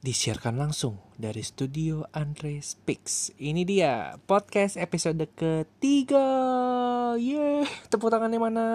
Disiarkan 0.00 0.56
langsung 0.56 0.96
dari 1.20 1.44
studio 1.44 2.08
Andre 2.16 2.64
Speaks. 2.64 3.36
Ini 3.36 3.68
dia 3.68 4.16
podcast 4.24 4.80
episode 4.80 5.20
ketiga. 5.36 6.24
Yeay, 7.20 7.68
tepuk 7.92 8.08
tangannya 8.08 8.40
mana? 8.40 8.68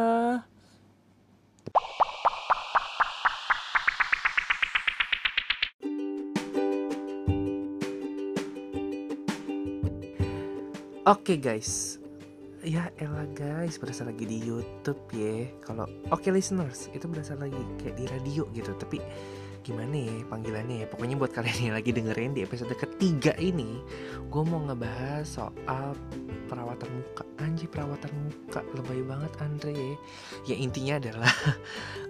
Oke 11.09 11.41
guys, 11.41 11.97
ya 12.61 12.93
elah 13.01 13.25
guys 13.33 13.81
berasa 13.81 14.05
lagi 14.05 14.29
di 14.29 14.45
YouTube 14.45 15.01
ya. 15.09 15.49
Kalau 15.65 15.89
oke 16.13 16.29
listeners 16.29 16.93
itu 16.93 17.09
berasa 17.09 17.33
lagi 17.33 17.57
kayak 17.81 17.97
di 17.97 18.05
radio 18.13 18.45
gitu. 18.53 18.77
Tapi 18.77 19.01
gimana 19.65 19.97
ya 19.97 20.21
panggilannya 20.29 20.85
ya? 20.85 20.87
Pokoknya 20.87 21.17
buat 21.17 21.33
kalian 21.33 21.57
yang 21.57 21.75
lagi 21.75 21.89
dengerin 21.89 22.37
di 22.37 22.45
episode 22.45 22.69
ketiga 22.77 23.33
ini 23.41 23.81
gue 24.29 24.43
mau 24.45 24.61
ngebahas 24.61 25.25
soal 25.25 25.97
perawatan 26.45 26.89
muka. 26.93 27.25
Anjir 27.41 27.65
perawatan 27.73 28.13
muka. 28.29 28.61
Lebay 28.77 29.01
banget 29.01 29.33
Andre. 29.41 29.97
Ya 30.45 30.55
intinya 30.55 31.01
adalah 31.01 31.33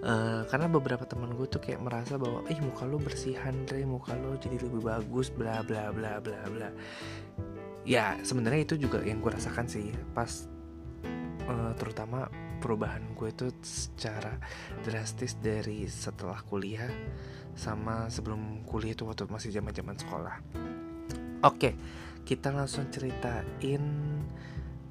uh, 0.04 0.40
karena 0.52 0.68
beberapa 0.68 1.08
teman 1.08 1.32
gue 1.32 1.48
tuh 1.48 1.64
kayak 1.64 1.80
merasa 1.80 2.20
bahwa 2.20 2.44
ih 2.52 2.60
muka 2.60 2.84
lo 2.84 3.00
bersih 3.00 3.40
Andre. 3.40 3.88
Muka 3.88 4.12
lo 4.20 4.36
jadi 4.36 4.60
lebih 4.60 4.84
bagus 4.84 5.32
bla 5.32 5.64
bla 5.64 5.88
bla 5.96 6.20
bla 6.20 6.40
bla. 6.52 6.68
Ya 7.88 8.20
sebenarnya 8.20 8.68
itu 8.68 8.76
juga 8.76 9.00
yang 9.00 9.24
gue 9.24 9.32
rasakan 9.32 9.64
sih. 9.64 9.96
Pas 10.12 10.44
uh, 11.48 11.72
terutama 11.80 12.28
perubahan 12.60 13.04
gue 13.16 13.28
itu 13.30 13.46
secara 13.62 14.40
drastis 14.82 15.36
dari 15.40 15.84
setelah 15.86 16.40
kuliah 16.44 16.88
sama 17.56 18.06
sebelum 18.12 18.62
kuliah 18.68 18.92
itu 18.92 19.08
waktu 19.08 19.26
masih 19.26 19.50
zaman 19.50 19.72
zaman 19.72 19.96
sekolah. 19.96 20.36
Oke, 21.42 21.74
kita 22.28 22.52
langsung 22.52 22.86
ceritain 22.92 23.82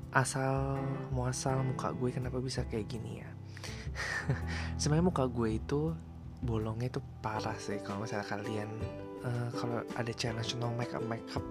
asal 0.09 0.79
muasal 1.13 1.61
muka 1.61 1.93
gue 1.93 2.09
kenapa 2.09 2.41
bisa 2.41 2.65
kayak 2.65 2.89
gini 2.89 3.21
ya. 3.21 3.29
Sebenarnya 4.81 5.07
muka 5.07 5.23
gue 5.29 5.49
itu 5.55 5.93
bolongnya 6.45 6.91
itu 6.93 7.01
parah 7.23 7.57
sih 7.57 7.81
kalau 7.81 8.05
misalnya 8.05 8.27
kalian 8.27 8.69
uh, 9.25 9.49
kalau 9.57 9.81
ada 9.97 10.13
challenge 10.13 10.53
no 10.61 10.69
makeup 10.77 11.01
makeup 11.09 11.41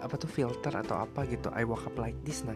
apa 0.00 0.14
tuh 0.16 0.30
filter 0.30 0.70
atau 0.70 1.02
apa 1.02 1.26
gitu 1.26 1.50
I 1.52 1.66
woke 1.66 1.84
up 1.88 1.98
like 1.98 2.16
this 2.22 2.46
nah 2.46 2.54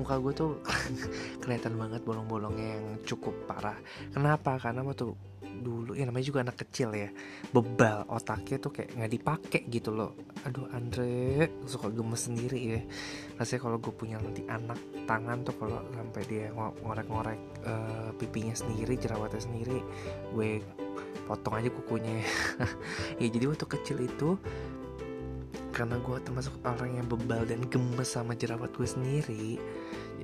muka 0.00 0.16
gue 0.16 0.32
tuh 0.32 0.50
kelihatan 1.44 1.76
banget 1.76 2.02
bolong-bolongnya 2.08 2.80
yang 2.80 2.86
cukup 3.04 3.36
parah 3.44 3.76
kenapa 4.16 4.56
karena 4.56 4.80
waktu 4.80 5.12
dulu 5.62 5.96
ya 5.96 6.04
namanya 6.08 6.26
juga 6.26 6.40
anak 6.44 6.56
kecil 6.66 6.92
ya 6.92 7.08
bebal 7.52 8.04
otaknya 8.10 8.56
tuh 8.60 8.72
kayak 8.72 8.96
nggak 8.96 9.12
dipakai 9.12 9.60
gitu 9.68 9.90
loh. 9.94 10.12
Aduh 10.44 10.68
Andre 10.72 11.48
suka 11.64 11.88
gemes 11.90 12.28
sendiri 12.28 12.60
ya. 12.76 12.80
Rasanya 13.40 13.60
kalau 13.60 13.76
gue 13.80 13.92
punya 13.92 14.16
nanti 14.20 14.42
anak 14.48 14.78
tangan 15.06 15.44
tuh 15.46 15.54
kalau 15.56 15.80
sampai 15.94 16.22
dia 16.26 16.50
ngorek-ngorek 16.54 17.40
uh, 17.64 18.10
pipinya 18.16 18.54
sendiri 18.56 18.98
jerawatnya 18.98 19.42
sendiri 19.42 19.78
gue 20.34 20.60
potong 21.26 21.58
aja 21.58 21.70
kukunya. 21.70 22.22
Ya 23.20 23.32
jadi 23.32 23.48
waktu 23.48 23.66
kecil 23.66 24.04
itu 24.04 24.36
karena 25.76 26.00
gue 26.00 26.16
termasuk 26.24 26.56
orang 26.64 26.96
yang 26.96 27.04
bebal 27.04 27.44
dan 27.44 27.60
gemes 27.68 28.08
sama 28.08 28.32
jerawat 28.32 28.72
gue 28.72 28.88
sendiri. 28.88 29.60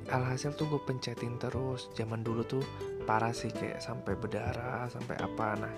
Alhasil 0.09 0.57
tuh 0.57 0.65
gue 0.65 0.81
pencetin 0.81 1.37
terus. 1.37 1.93
Zaman 1.93 2.25
dulu 2.25 2.41
tuh 2.41 2.65
parah 3.05 3.29
sih 3.29 3.53
kayak 3.53 3.77
sampai 3.77 4.17
berdarah 4.17 4.89
sampai 4.89 5.13
apa. 5.21 5.53
Nah 5.61 5.73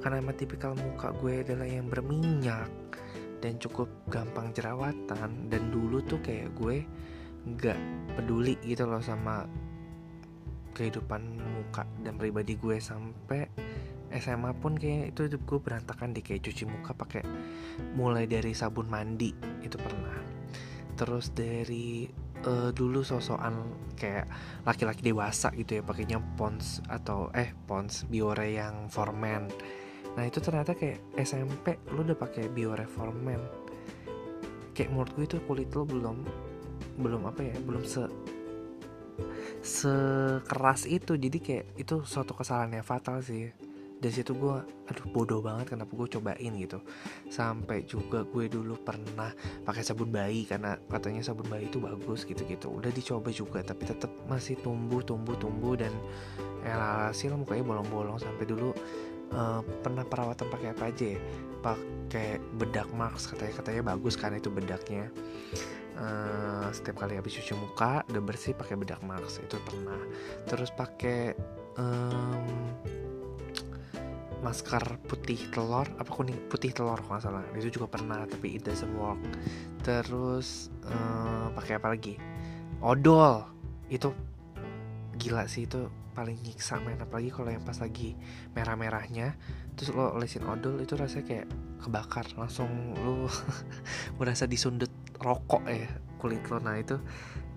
karena 0.00 0.24
emang 0.24 0.32
tipikal 0.32 0.72
muka 0.72 1.12
gue 1.20 1.44
adalah 1.44 1.68
yang 1.68 1.92
berminyak 1.92 2.72
dan 3.44 3.60
cukup 3.60 3.92
gampang 4.08 4.48
jerawatan 4.56 5.52
dan 5.52 5.62
dulu 5.68 6.00
tuh 6.08 6.18
kayak 6.24 6.48
gue 6.56 6.88
nggak 7.44 7.78
peduli 8.16 8.56
gitu 8.64 8.88
loh 8.88 9.04
sama 9.04 9.44
kehidupan 10.72 11.36
muka 11.36 11.84
dan 12.00 12.16
pribadi 12.16 12.56
gue 12.56 12.80
sampai 12.80 13.44
SMA 14.08 14.56
pun 14.56 14.72
kayak 14.72 15.12
itu 15.12 15.28
hidup 15.28 15.42
gue 15.44 15.58
berantakan 15.60 16.16
di 16.16 16.24
kayak 16.24 16.48
cuci 16.48 16.64
muka 16.64 16.96
pakai 16.96 17.22
mulai 17.92 18.24
dari 18.24 18.56
sabun 18.56 18.88
mandi 18.88 19.32
itu 19.60 19.76
pernah. 19.76 20.16
Terus 20.96 21.30
dari 21.36 22.08
uh, 22.48 22.70
dulu 22.72 23.04
sosokan 23.04 23.68
kayak 23.94 24.26
laki-laki 24.64 25.04
dewasa 25.04 25.52
gitu 25.54 25.80
ya 25.80 25.82
pakainya 25.84 26.18
pons 26.40 26.80
atau 26.88 27.28
eh 27.36 27.52
pons 27.68 28.08
biore 28.08 28.56
yang 28.56 28.88
formen. 28.88 29.52
Nah 30.16 30.24
itu 30.24 30.40
ternyata 30.40 30.72
kayak 30.72 31.04
SMP 31.20 31.78
lu 31.92 32.02
udah 32.02 32.16
pakai 32.16 32.48
biore 32.48 32.88
formen. 32.88 33.40
Kayak 34.72 34.90
menurut 34.94 35.12
gue 35.14 35.24
itu 35.28 35.38
kulit 35.44 35.68
lo 35.76 35.84
belum 35.84 36.16
belum 36.98 37.22
apa 37.28 37.44
ya 37.44 37.56
belum 37.60 37.84
se 37.84 38.08
sekeras 39.60 40.88
itu. 40.88 41.12
Jadi 41.18 41.38
kayak 41.44 41.66
itu 41.76 42.00
suatu 42.08 42.32
kesalahan 42.32 42.80
yang 42.80 42.86
fatal 42.86 43.20
sih 43.20 43.67
dari 43.98 44.14
situ 44.14 44.30
gue 44.38 44.56
aduh 44.62 45.06
bodoh 45.10 45.42
banget 45.42 45.74
kenapa 45.74 45.90
gue 45.90 46.08
cobain 46.18 46.52
gitu. 46.54 46.78
Sampai 47.26 47.82
juga 47.82 48.22
gue 48.22 48.46
dulu 48.46 48.78
pernah 48.78 49.34
pakai 49.66 49.82
sabun 49.82 50.14
bayi 50.14 50.46
karena 50.46 50.78
katanya 50.86 51.26
sabun 51.26 51.50
bayi 51.50 51.66
itu 51.66 51.82
bagus 51.82 52.22
gitu 52.22 52.46
gitu 52.46 52.70
udah 52.70 52.94
dicoba 52.94 53.28
juga 53.34 53.60
tapi 53.66 53.90
tetap 53.90 54.10
masih 54.30 54.54
tumbuh 54.62 55.02
tumbuh 55.02 55.34
tumbuh 55.34 55.74
dan 55.74 55.90
ya 56.62 57.10
hasil 57.10 57.34
mukanya 57.34 57.66
bolong-bolong. 57.66 58.22
Sampai 58.22 58.46
dulu 58.46 58.70
uh, 59.34 59.60
pernah 59.82 60.06
perawatan 60.06 60.46
pakai 60.46 60.68
apa 60.72 60.94
aja 60.94 61.06
ya? 61.18 61.20
Pakai 61.58 62.38
bedak 62.54 62.86
max 62.94 63.26
katanya 63.26 63.52
katanya 63.58 63.82
bagus 63.94 64.14
kan 64.14 64.30
itu 64.30 64.46
bedaknya. 64.46 65.10
Uh, 65.98 66.70
setiap 66.70 67.02
kali 67.02 67.18
habis 67.18 67.34
cuci 67.34 67.58
muka 67.58 68.06
udah 68.06 68.22
bersih 68.22 68.54
pakai 68.54 68.78
bedak 68.78 69.02
max 69.02 69.42
itu 69.42 69.58
pernah. 69.66 69.98
Terus 70.46 70.70
pakai 70.70 71.34
um, 71.74 72.46
masker 74.38 75.02
putih 75.10 75.50
telur 75.50 75.86
apa 75.98 76.10
kuning 76.10 76.46
putih 76.46 76.70
telur 76.70 76.98
kalau 77.02 77.20
salah. 77.20 77.44
Itu 77.54 77.80
juga 77.80 77.98
pernah 77.98 78.22
tapi 78.24 78.58
it 78.58 78.62
doesn't 78.66 78.94
work. 78.94 79.18
Terus 79.82 80.70
uh, 80.86 81.50
pakai 81.54 81.78
apa 81.78 81.94
lagi? 81.94 82.14
Odol. 82.82 83.42
Itu 83.90 84.14
gila 85.18 85.50
sih 85.50 85.66
itu 85.66 85.90
paling 86.14 86.38
nyiksa 86.42 86.82
main 86.82 86.98
apalagi 86.98 87.30
kalau 87.30 87.50
yang 87.50 87.62
pas 87.62 87.78
lagi 87.78 88.18
merah-merahnya 88.50 89.38
terus 89.78 89.94
lo 89.94 90.10
olesin 90.18 90.42
odol 90.50 90.82
itu 90.82 90.94
rasanya 90.94 91.24
kayak 91.26 91.46
kebakar. 91.82 92.26
Langsung 92.38 92.70
lo 92.98 93.26
merasa 94.18 94.46
disundut 94.46 94.90
rokok 95.18 95.66
ya 95.66 95.90
kulit 96.22 96.46
lo. 96.46 96.62
Nah 96.62 96.78
itu 96.78 96.98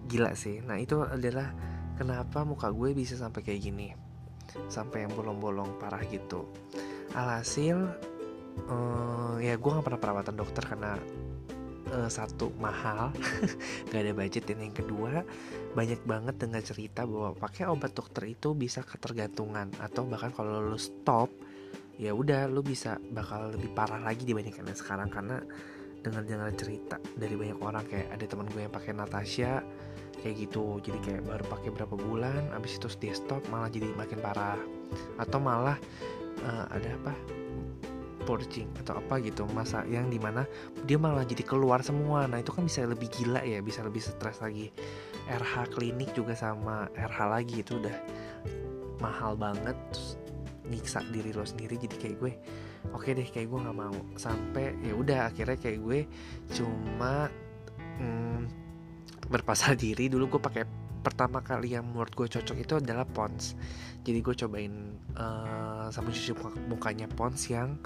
gila 0.10 0.34
sih. 0.34 0.62
Nah 0.66 0.82
itu 0.82 1.02
adalah 1.06 1.54
kenapa 2.02 2.42
muka 2.42 2.74
gue 2.74 2.98
bisa 2.98 3.14
sampai 3.14 3.46
kayak 3.46 3.62
gini 3.62 4.11
sampai 4.68 5.08
yang 5.08 5.14
bolong-bolong 5.16 5.78
parah 5.80 6.02
gitu. 6.08 6.48
Alhasil 7.12 7.78
uh, 8.68 9.36
ya 9.40 9.56
gue 9.56 9.72
nggak 9.72 9.86
pernah 9.86 10.02
perawatan 10.02 10.36
dokter 10.36 10.64
karena 10.64 10.96
uh, 11.92 12.10
satu 12.10 12.52
mahal. 12.58 13.12
Nggak 13.92 14.02
ada 14.02 14.14
budget. 14.16 14.44
Dan 14.48 14.60
yang 14.64 14.76
kedua 14.76 15.24
banyak 15.76 16.02
banget 16.04 16.36
dengar 16.40 16.62
cerita 16.64 17.08
bahwa 17.08 17.36
pakai 17.36 17.68
obat 17.68 17.96
dokter 17.96 18.32
itu 18.32 18.56
bisa 18.56 18.84
ketergantungan 18.84 19.72
atau 19.80 20.08
bahkan 20.08 20.32
kalau 20.36 20.60
lo 20.60 20.80
stop 20.80 21.32
ya 22.02 22.16
udah 22.16 22.50
lo 22.50 22.66
bisa 22.66 22.98
bakal 23.14 23.54
lebih 23.54 23.72
parah 23.78 24.02
lagi 24.02 24.24
dibandingkan 24.24 24.68
yang 24.68 24.80
sekarang. 24.80 25.10
Karena 25.12 25.38
dengar 26.02 26.26
dengar 26.26 26.50
cerita 26.58 26.98
dari 27.14 27.38
banyak 27.38 27.60
orang 27.62 27.86
kayak 27.86 28.10
ada 28.10 28.26
teman 28.26 28.50
gue 28.50 28.62
yang 28.66 28.74
pakai 28.74 28.92
Natasha 28.98 29.62
kayak 30.22 30.48
gitu. 30.48 30.80
Jadi 30.80 31.00
kayak 31.02 31.22
baru 31.26 31.44
pakai 31.50 31.70
berapa 31.74 31.96
bulan 31.98 32.54
abis 32.54 32.78
itu 32.78 32.88
dia 33.02 33.14
stop 33.18 33.42
malah 33.50 33.68
jadi 33.68 33.90
makin 33.98 34.22
parah. 34.22 34.62
Atau 35.18 35.42
malah 35.42 35.76
uh, 36.46 36.66
ada 36.70 36.90
apa? 37.02 37.14
Purging 38.22 38.70
atau 38.86 39.02
apa 39.02 39.18
gitu 39.18 39.50
masa 39.50 39.82
yang 39.90 40.06
di 40.14 40.22
mana 40.22 40.46
dia 40.86 41.02
malah 41.02 41.26
jadi 41.26 41.42
keluar 41.42 41.82
semua. 41.82 42.30
Nah 42.30 42.40
itu 42.40 42.54
kan 42.54 42.70
bisa 42.70 42.86
lebih 42.86 43.10
gila 43.10 43.42
ya 43.42 43.60
bisa 43.66 43.82
lebih 43.82 44.00
stres 44.00 44.40
lagi. 44.46 44.70
RH 45.26 45.74
klinik 45.74 46.14
juga 46.14 46.38
sama 46.38 46.86
RH 46.94 47.18
lagi 47.26 47.56
itu 47.66 47.82
udah 47.82 47.98
mahal 49.02 49.34
banget. 49.34 49.74
Terus 49.90 50.22
nyiksa 50.70 51.02
diri 51.10 51.34
lo 51.34 51.44
sendiri 51.44 51.76
jadi 51.76 51.96
kayak 52.00 52.16
gue 52.22 52.34
oke 52.96 53.04
okay 53.04 53.12
deh 53.18 53.26
kayak 53.26 53.50
gue 53.50 53.60
nggak 53.66 53.78
mau. 53.78 53.98
Sampai 54.22 54.78
ya 54.86 54.94
udah 54.94 55.34
akhirnya 55.34 55.58
kayak 55.58 55.80
gue 55.82 56.00
cuma 56.54 57.26
hmm, 57.98 58.61
berpasal 59.32 59.80
diri. 59.80 60.12
Dulu 60.12 60.38
gue 60.38 60.42
pakai 60.44 60.64
pertama 61.02 61.42
kali 61.42 61.74
yang 61.74 61.88
menurut 61.90 62.14
gue 62.14 62.28
cocok 62.30 62.58
itu 62.60 62.74
adalah 62.78 63.08
Pons. 63.08 63.58
Jadi 64.04 64.20
gue 64.22 64.36
cobain 64.36 64.74
uh, 65.18 65.88
sabun 65.90 66.14
cuci 66.14 66.36
mukanya 66.70 67.10
Pons 67.10 67.50
yang 67.50 67.80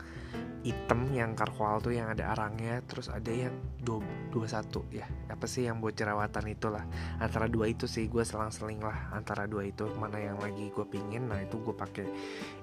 hitam 0.65 1.05
yang 1.13 1.37
karkoal 1.37 1.77
tuh 1.79 1.93
yang 1.93 2.11
ada 2.11 2.33
arangnya. 2.35 2.81
Terus 2.89 3.07
ada 3.07 3.29
yang 3.31 3.53
dua, 3.79 4.03
dua 4.33 4.49
satu 4.49 4.83
ya. 4.91 5.05
Apa 5.31 5.45
sih 5.45 5.69
yang 5.69 5.79
buat 5.79 5.95
jerawatan 5.95 6.49
itulah. 6.51 6.83
Antara 7.21 7.45
dua 7.47 7.71
itu 7.71 7.85
sih 7.87 8.09
gue 8.09 8.25
selang-seling 8.25 8.81
lah 8.83 9.13
antara 9.15 9.45
dua 9.45 9.69
itu. 9.69 9.87
Mana 9.95 10.19
yang 10.19 10.41
lagi 10.41 10.73
gue 10.73 10.85
pingin 10.89 11.31
nah 11.31 11.39
itu 11.39 11.61
gue 11.61 11.75
pakai. 11.77 12.05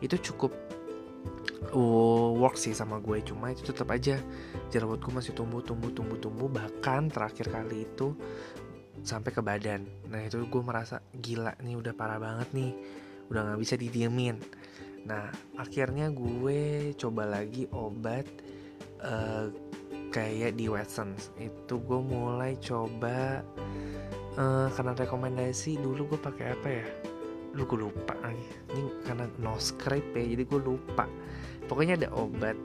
Itu 0.02 0.18
cukup 0.20 0.52
uh, 1.70 2.30
work 2.34 2.58
sih 2.58 2.74
sama 2.74 2.98
gue 2.98 3.22
cuma 3.22 3.54
itu 3.54 3.62
tetap 3.62 3.86
aja 3.94 4.18
jerawatku 4.74 5.14
masih 5.14 5.32
tumbuh 5.32 5.62
tumbuh 5.62 5.94
tumbuh 5.94 6.18
tumbuh. 6.18 6.48
Bahkan 6.50 7.14
terakhir 7.14 7.48
kali 7.48 7.86
itu 7.86 8.18
sampai 9.02 9.30
ke 9.34 9.42
badan. 9.42 9.86
Nah 10.08 10.22
itu 10.26 10.46
gue 10.46 10.62
merasa 10.62 11.02
gila 11.10 11.54
nih 11.62 11.78
udah 11.78 11.92
parah 11.94 12.22
banget 12.22 12.48
nih. 12.54 12.72
Udah 13.28 13.52
nggak 13.52 13.60
bisa 13.60 13.74
didiemin. 13.74 14.38
Nah 15.06 15.30
akhirnya 15.58 16.10
gue 16.14 16.92
coba 16.94 17.26
lagi 17.26 17.66
obat 17.74 18.26
uh, 19.02 19.50
kayak 20.14 20.54
di 20.54 20.70
Watsons. 20.70 21.34
Itu 21.36 21.82
gue 21.82 22.00
mulai 22.00 22.54
coba 22.62 23.42
uh, 24.38 24.66
karena 24.70 24.92
rekomendasi 24.94 25.82
dulu 25.82 26.14
gue 26.14 26.20
pakai 26.22 26.46
apa 26.54 26.68
ya? 26.70 26.86
Lu 27.52 27.68
gue 27.68 27.84
lupa 27.84 28.16
ini 28.72 28.88
karena 29.04 29.28
no 29.42 29.58
script 29.58 30.14
ya 30.14 30.24
jadi 30.24 30.44
gue 30.46 30.60
lupa. 30.62 31.04
Pokoknya 31.66 32.06
ada 32.06 32.08
obat 32.14 32.56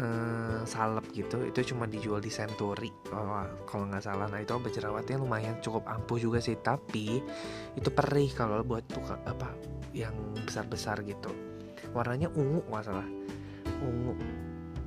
uh, 0.00 0.60
salep 0.64 1.04
gitu 1.12 1.44
itu 1.44 1.72
cuma 1.72 1.84
dijual 1.84 2.18
di 2.18 2.32
Century. 2.32 2.90
Oh, 3.12 3.44
kalau 3.68 3.86
nggak 3.86 4.02
salah. 4.04 4.26
Nah 4.26 4.40
itu 4.40 4.56
obat 4.56 4.72
jerawatnya 4.72 5.20
lumayan 5.20 5.60
cukup 5.60 5.84
ampuh 5.86 6.16
juga 6.16 6.40
sih. 6.40 6.56
Tapi 6.56 7.20
itu 7.76 7.88
perih 7.92 8.32
kalau 8.32 8.64
buat 8.64 8.84
tuh 8.88 9.04
apa 9.28 9.52
yang 9.92 10.14
besar 10.42 10.64
besar 10.66 11.04
gitu. 11.04 11.30
Warnanya 11.92 12.32
ungu 12.32 12.64
nggak 12.66 13.08
ungu 13.80 14.12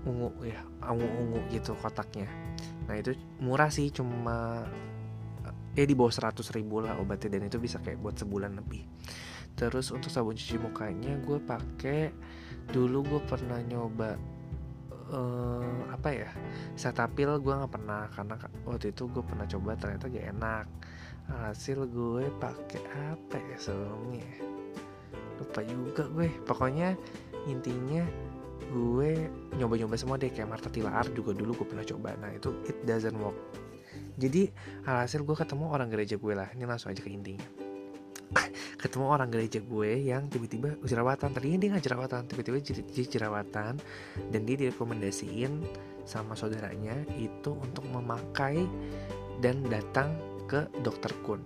ungu 0.04 0.30
ya 0.44 0.60
ungu 0.90 1.08
ungu 1.08 1.40
gitu 1.54 1.78
kotaknya. 1.80 2.28
Nah 2.90 3.00
itu 3.00 3.16
murah 3.40 3.72
sih 3.72 3.94
cuma 3.94 4.68
ya 5.74 5.90
di 5.90 5.96
bawah 5.98 6.14
100 6.14 6.38
ribu 6.58 6.84
lah 6.84 6.98
obatnya. 6.98 7.38
Dan 7.40 7.48
itu 7.48 7.62
bisa 7.62 7.80
kayak 7.80 8.02
buat 8.02 8.18
sebulan 8.18 8.58
lebih. 8.58 8.84
Terus 9.54 9.94
untuk 9.94 10.10
sabun 10.10 10.34
cuci 10.34 10.58
mukanya 10.58 11.14
gue 11.22 11.38
pakai 11.38 12.10
dulu 12.74 13.06
gue 13.06 13.22
pernah 13.28 13.62
nyoba 13.62 14.33
uh, 15.12 15.90
apa 15.92 16.10
ya 16.14 16.30
setapil 16.80 17.40
gue 17.42 17.54
nggak 17.54 17.74
pernah 17.74 18.08
karena 18.14 18.36
waktu 18.64 18.96
itu 18.96 19.10
gue 19.12 19.24
pernah 19.26 19.46
coba 19.50 19.76
ternyata 19.76 20.08
gak 20.08 20.28
enak. 20.38 20.66
Hasil 21.24 21.88
gue 21.88 22.28
pakai 22.38 22.84
apa 23.00 23.38
ya 23.40 23.58
sebelumnya 23.58 24.28
lupa 25.40 25.62
juga 25.66 26.04
gue. 26.12 26.28
Pokoknya 26.44 26.96
intinya 27.50 28.04
gue 28.74 29.28
nyoba-nyoba 29.60 29.96
semua 30.00 30.16
deh 30.16 30.32
kayak 30.32 30.50
Marta 30.50 30.68
Tilaar 30.72 31.08
juga 31.12 31.32
dulu 31.34 31.64
gue 31.64 31.68
pernah 31.68 31.86
coba. 31.88 32.16
Nah 32.20 32.32
itu 32.36 32.52
it 32.68 32.78
doesn't 32.84 33.16
work. 33.18 33.36
Jadi 34.20 34.52
alhasil 34.86 35.26
gue 35.26 35.36
ketemu 35.36 35.66
orang 35.72 35.90
gereja 35.90 36.16
gue 36.20 36.34
lah. 36.36 36.52
Ini 36.54 36.68
langsung 36.68 36.94
aja 36.94 37.02
ke 37.02 37.10
intinya 37.10 37.63
ketemu 38.82 39.06
orang 39.10 39.30
gereja 39.30 39.60
gue 39.60 39.92
yang 40.10 40.28
tiba-tiba 40.30 40.78
jerawatan. 40.84 41.34
Tadinya 41.34 41.58
dia 41.60 41.70
nggak 41.76 41.86
jerawatan 41.86 42.22
tiba-tiba 42.30 42.58
jadi, 42.62 43.04
jerawatan. 43.06 43.74
Dan 44.32 44.42
dia 44.46 44.56
direkomendasiin 44.68 45.52
sama 46.04 46.36
saudaranya 46.36 46.96
itu 47.16 47.56
untuk 47.56 47.84
memakai 47.92 48.64
dan 49.40 49.64
datang 49.68 50.16
ke 50.48 50.68
dokter 50.84 51.12
kun. 51.24 51.44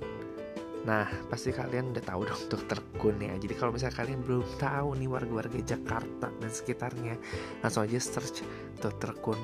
Nah, 0.87 1.03
pasti 1.27 1.51
kalian 1.51 1.91
udah 1.91 2.03
tahu 2.03 2.21
dong 2.23 2.43
dokter 2.53 2.79
Kun 2.95 3.19
ya. 3.19 3.35
Jadi 3.35 3.53
kalau 3.59 3.75
misalnya 3.75 3.99
kalian 3.99 4.23
belum 4.23 4.47
tahu 4.55 4.95
nih 4.95 5.09
warga-warga 5.11 5.59
Jakarta 5.75 6.31
dan 6.31 6.47
sekitarnya, 6.47 7.19
langsung 7.59 7.83
aja 7.83 7.99
search 7.99 8.47
dokter 8.79 9.11
Kun 9.19 9.35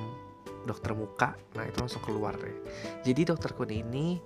dokter 0.64 0.96
muka. 0.96 1.36
Nah 1.54 1.64
itu 1.68 1.78
langsung 1.84 2.02
keluar 2.02 2.34
deh. 2.40 2.56
Jadi 3.04 3.20
dokter 3.28 3.52
kun 3.52 3.70
ini 3.70 4.18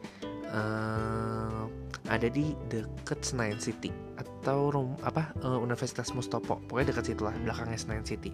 uh, 0.55 1.67
ada 2.09 2.27
di 2.33 2.57
deket 2.73 3.21
Senayan 3.21 3.61
City 3.61 3.93
atau 4.17 4.73
rum 4.73 4.97
apa 5.05 5.31
uh, 5.45 5.61
Universitas 5.61 6.11
Mustopo. 6.17 6.59
Pokoknya 6.67 6.97
deket 6.97 7.13
situ 7.13 7.23
lah 7.23 7.37
belakangnya 7.37 7.79
Senayan 7.79 8.05
City. 8.09 8.33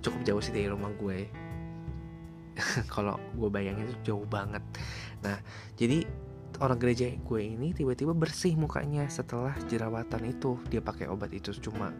Cukup 0.00 0.20
jauh 0.24 0.42
sih 0.42 0.50
dari 0.50 0.66
rumah 0.66 0.90
gue. 0.96 1.28
Kalau 2.94 3.20
gue 3.36 3.48
bayangin 3.52 3.92
itu 3.92 4.12
jauh 4.12 4.26
banget. 4.26 4.64
Nah 5.20 5.38
jadi 5.76 6.08
orang 6.58 6.80
gereja 6.80 7.12
gue 7.12 7.40
ini 7.40 7.76
tiba-tiba 7.76 8.16
bersih 8.16 8.56
mukanya 8.56 9.04
setelah 9.12 9.52
jerawatan 9.68 10.32
itu. 10.32 10.56
Dia 10.72 10.80
pakai 10.80 11.06
obat 11.12 11.30
itu 11.36 11.52
cuma 11.60 11.92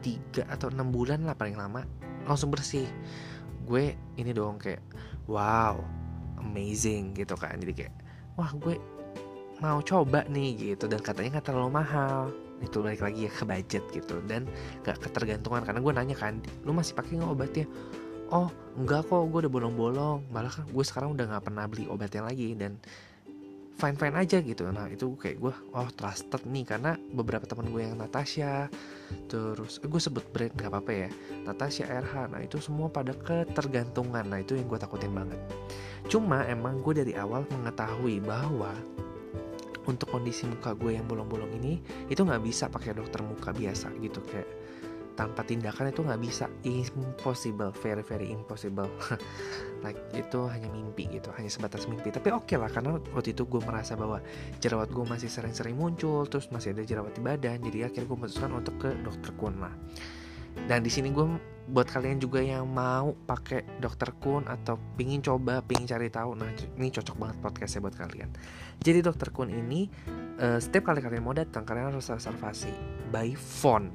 tiga 0.00 0.46
atau 0.46 0.70
enam 0.70 0.94
bulan 0.94 1.26
lah 1.26 1.34
paling 1.34 1.58
lama 1.58 1.82
langsung 2.24 2.54
bersih. 2.54 2.86
Gue 3.66 3.98
ini 4.14 4.30
dong 4.30 4.62
kayak 4.62 4.80
wow 5.26 5.82
amazing 6.38 7.18
gitu 7.18 7.34
kan. 7.34 7.58
Jadi 7.58 7.74
kayak 7.74 7.94
wah 8.38 8.54
gue 8.54 8.95
mau 9.60 9.80
coba 9.80 10.24
nih 10.28 10.74
gitu. 10.74 10.84
Dan 10.88 11.00
katanya 11.00 11.38
nggak 11.38 11.46
terlalu 11.52 11.70
mahal. 11.72 12.32
Itu 12.64 12.80
balik 12.80 13.04
lagi 13.04 13.28
ya 13.28 13.32
ke 13.32 13.44
budget 13.44 13.84
gitu. 13.92 14.20
Dan 14.24 14.48
gak 14.84 15.00
ketergantungan. 15.04 15.64
Karena 15.64 15.80
gue 15.80 15.92
nanya 15.92 16.16
kan 16.16 16.40
lu 16.64 16.72
masih 16.72 16.96
pakai 16.96 17.20
nggak 17.20 17.32
obatnya? 17.32 17.66
Oh 18.32 18.48
enggak 18.76 19.08
kok. 19.08 19.22
Gue 19.28 19.40
udah 19.46 19.52
bolong-bolong. 19.52 20.18
Malah 20.32 20.52
kan 20.52 20.64
gue 20.68 20.84
sekarang 20.84 21.16
udah 21.16 21.24
nggak 21.36 21.44
pernah 21.44 21.64
beli 21.68 21.84
obatnya 21.88 22.22
lagi. 22.24 22.56
Dan 22.56 22.80
fine 23.76 23.96
fine 24.00 24.16
aja 24.16 24.40
gitu. 24.40 24.64
Nah 24.72 24.88
itu 24.88 25.12
kayak 25.20 25.36
gue 25.36 25.54
oh 25.76 25.88
trusted 25.92 26.42
nih. 26.48 26.64
Karena 26.64 26.96
beberapa 27.12 27.44
teman 27.44 27.68
gue 27.68 27.84
yang 27.84 28.00
Natasha 28.00 28.72
terus 29.30 29.78
eh, 29.78 29.86
gue 29.86 30.00
sebut 30.00 30.24
brand 30.32 30.52
nggak 30.56 30.70
apa-apa 30.72 30.92
ya. 30.92 31.08
Natasha 31.44 31.84
RH 31.84 32.32
nah 32.32 32.40
itu 32.40 32.56
semua 32.60 32.88
pada 32.88 33.12
ketergantungan. 33.12 34.24
Nah 34.24 34.40
itu 34.40 34.56
yang 34.56 34.64
gue 34.68 34.80
takutin 34.80 35.12
banget. 35.12 35.38
Cuma 36.08 36.46
emang 36.46 36.80
gue 36.80 37.04
dari 37.04 37.12
awal 37.18 37.44
mengetahui 37.50 38.22
bahwa 38.22 38.72
untuk 39.86 40.10
kondisi 40.10 40.46
muka 40.50 40.74
gue 40.74 40.98
yang 40.98 41.06
bolong-bolong 41.06 41.50
ini 41.62 41.78
itu 42.10 42.22
nggak 42.22 42.42
bisa 42.42 42.66
pakai 42.66 42.94
dokter 42.94 43.22
muka 43.22 43.54
biasa 43.54 43.94
gitu 44.02 44.20
kayak 44.26 44.46
tanpa 45.16 45.42
tindakan 45.42 45.90
itu 45.90 46.04
nggak 46.04 46.20
bisa. 46.20 46.44
Impossible 46.68 47.72
very 47.80 48.04
very 48.04 48.28
impossible. 48.28 48.86
Like 49.84 49.96
itu 50.12 50.44
hanya 50.46 50.68
mimpi 50.68 51.08
gitu 51.08 51.32
hanya 51.34 51.48
sebatas 51.48 51.88
mimpi. 51.88 52.12
Tapi 52.12 52.28
oke 52.30 52.44
okay 52.44 52.56
lah 52.60 52.68
karena 52.68 53.00
waktu 53.16 53.32
itu 53.32 53.48
gue 53.48 53.64
merasa 53.64 53.96
bahwa 53.96 54.20
jerawat 54.60 54.92
gue 54.92 55.04
masih 55.08 55.32
sering-sering 55.32 55.74
muncul 55.74 56.28
terus 56.28 56.52
masih 56.52 56.76
ada 56.76 56.84
jerawat 56.84 57.16
di 57.16 57.24
badan 57.24 57.58
jadi 57.64 57.88
akhirnya 57.88 58.06
gue 58.06 58.18
memutuskan 58.20 58.52
untuk 58.52 58.76
ke 58.76 58.92
dokter 59.00 59.32
kun 59.40 59.56
lah 59.56 59.72
dan 60.64 60.80
di 60.80 60.88
sini 60.88 61.12
gue 61.12 61.26
buat 61.66 61.90
kalian 61.90 62.22
juga 62.22 62.38
yang 62.38 62.70
mau 62.70 63.10
pakai 63.26 63.82
dokter 63.82 64.14
kun 64.22 64.46
atau 64.46 64.78
pingin 64.94 65.18
coba 65.18 65.58
pingin 65.66 65.90
cari 65.90 66.06
tahu 66.06 66.38
nah 66.38 66.46
ini 66.78 66.94
cocok 66.94 67.16
banget 67.18 67.36
podcastnya 67.42 67.80
buat 67.82 67.96
kalian. 67.98 68.30
Jadi 68.78 68.98
dokter 69.02 69.34
kun 69.34 69.50
ini 69.50 69.90
uh, 70.38 70.62
setiap 70.62 70.94
kali 70.94 71.02
kalian 71.02 71.26
mau 71.26 71.34
datang 71.34 71.66
kalian 71.66 71.90
harus 71.90 72.06
reservasi 72.06 72.70
by 73.10 73.34
phone. 73.34 73.90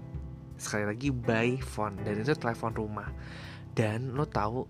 Sekali 0.60 0.84
lagi 0.84 1.10
by 1.16 1.56
phone. 1.64 1.96
Dan 2.04 2.20
itu 2.20 2.36
telepon 2.36 2.76
rumah. 2.76 3.08
Dan 3.72 4.12
lo 4.20 4.28
tahu 4.28 4.68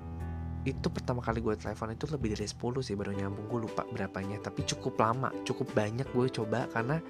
itu 0.61 0.93
pertama 0.93 1.25
kali 1.25 1.41
gue 1.41 1.57
telepon 1.57 1.89
itu 1.89 2.05
lebih 2.05 2.37
dari 2.37 2.45
10 2.45 2.85
sih 2.85 2.93
baru 2.93 3.17
nyambung. 3.17 3.49
Gue 3.49 3.65
lupa 3.65 3.81
berapanya 3.89 4.37
tapi 4.45 4.61
cukup 4.61 5.01
lama 5.01 5.33
cukup 5.41 5.73
banyak 5.73 6.05
gue 6.13 6.27
coba. 6.29 6.69
Karena 6.69 7.01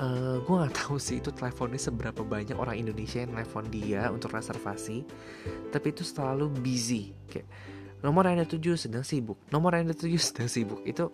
uh, 0.00 0.36
gue 0.42 0.54
nggak 0.56 0.74
tahu 0.74 0.96
sih 0.96 1.20
itu 1.20 1.30
teleponnya 1.30 1.78
seberapa 1.78 2.24
banyak 2.24 2.56
orang 2.56 2.80
Indonesia 2.80 3.22
yang 3.22 3.36
telepon 3.36 3.64
dia 3.68 4.08
untuk 4.08 4.32
reservasi 4.32 5.04
tapi 5.70 5.86
itu 5.92 6.02
selalu 6.02 6.50
busy. 6.50 7.12
Kayak 7.28 7.46
nomor 8.00 8.26
yang 8.26 8.48
tujuh 8.48 8.74
sedang 8.80 9.04
sibuk. 9.04 9.38
Nomor 9.52 9.76
yang 9.76 9.92
tujuh 9.92 10.18
sedang 10.20 10.48
sibuk. 10.48 10.80
Itu 10.88 11.12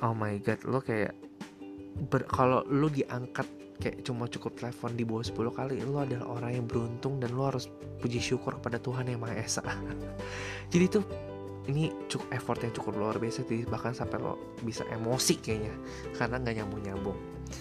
oh 0.00 0.14
my 0.16 0.40
god 0.40 0.60
lo 0.64 0.80
kayak 0.80 1.12
kalau 2.30 2.64
lo 2.66 2.88
diangkat 2.88 3.46
kayak 3.78 4.02
cuma 4.02 4.26
cukup 4.26 4.58
telepon 4.58 4.98
di 4.98 5.06
bawah 5.06 5.22
10 5.22 5.38
kali 5.54 5.74
lo 5.86 6.02
adalah 6.02 6.26
orang 6.26 6.50
yang 6.58 6.66
beruntung 6.66 7.22
dan 7.22 7.30
lo 7.34 7.46
harus 7.46 7.70
puji 8.02 8.18
syukur 8.18 8.58
kepada 8.58 8.82
Tuhan 8.82 9.06
yang 9.06 9.22
Maha 9.22 9.38
Esa. 9.38 9.62
Jadi 10.72 10.86
tuh 10.90 11.04
ini 11.68 11.92
cukup 12.08 12.28
effort 12.32 12.60
yang 12.64 12.72
cukup 12.72 12.92
luar 12.96 13.16
biasa 13.20 13.44
sih 13.44 13.68
bahkan 13.68 13.92
sampai 13.92 14.18
lo 14.18 14.56
bisa 14.64 14.88
emosi 14.88 15.36
kayaknya 15.38 15.74
karena 16.16 16.40
nggak 16.40 16.54
nyambung 16.64 16.82
nyambung 16.82 17.18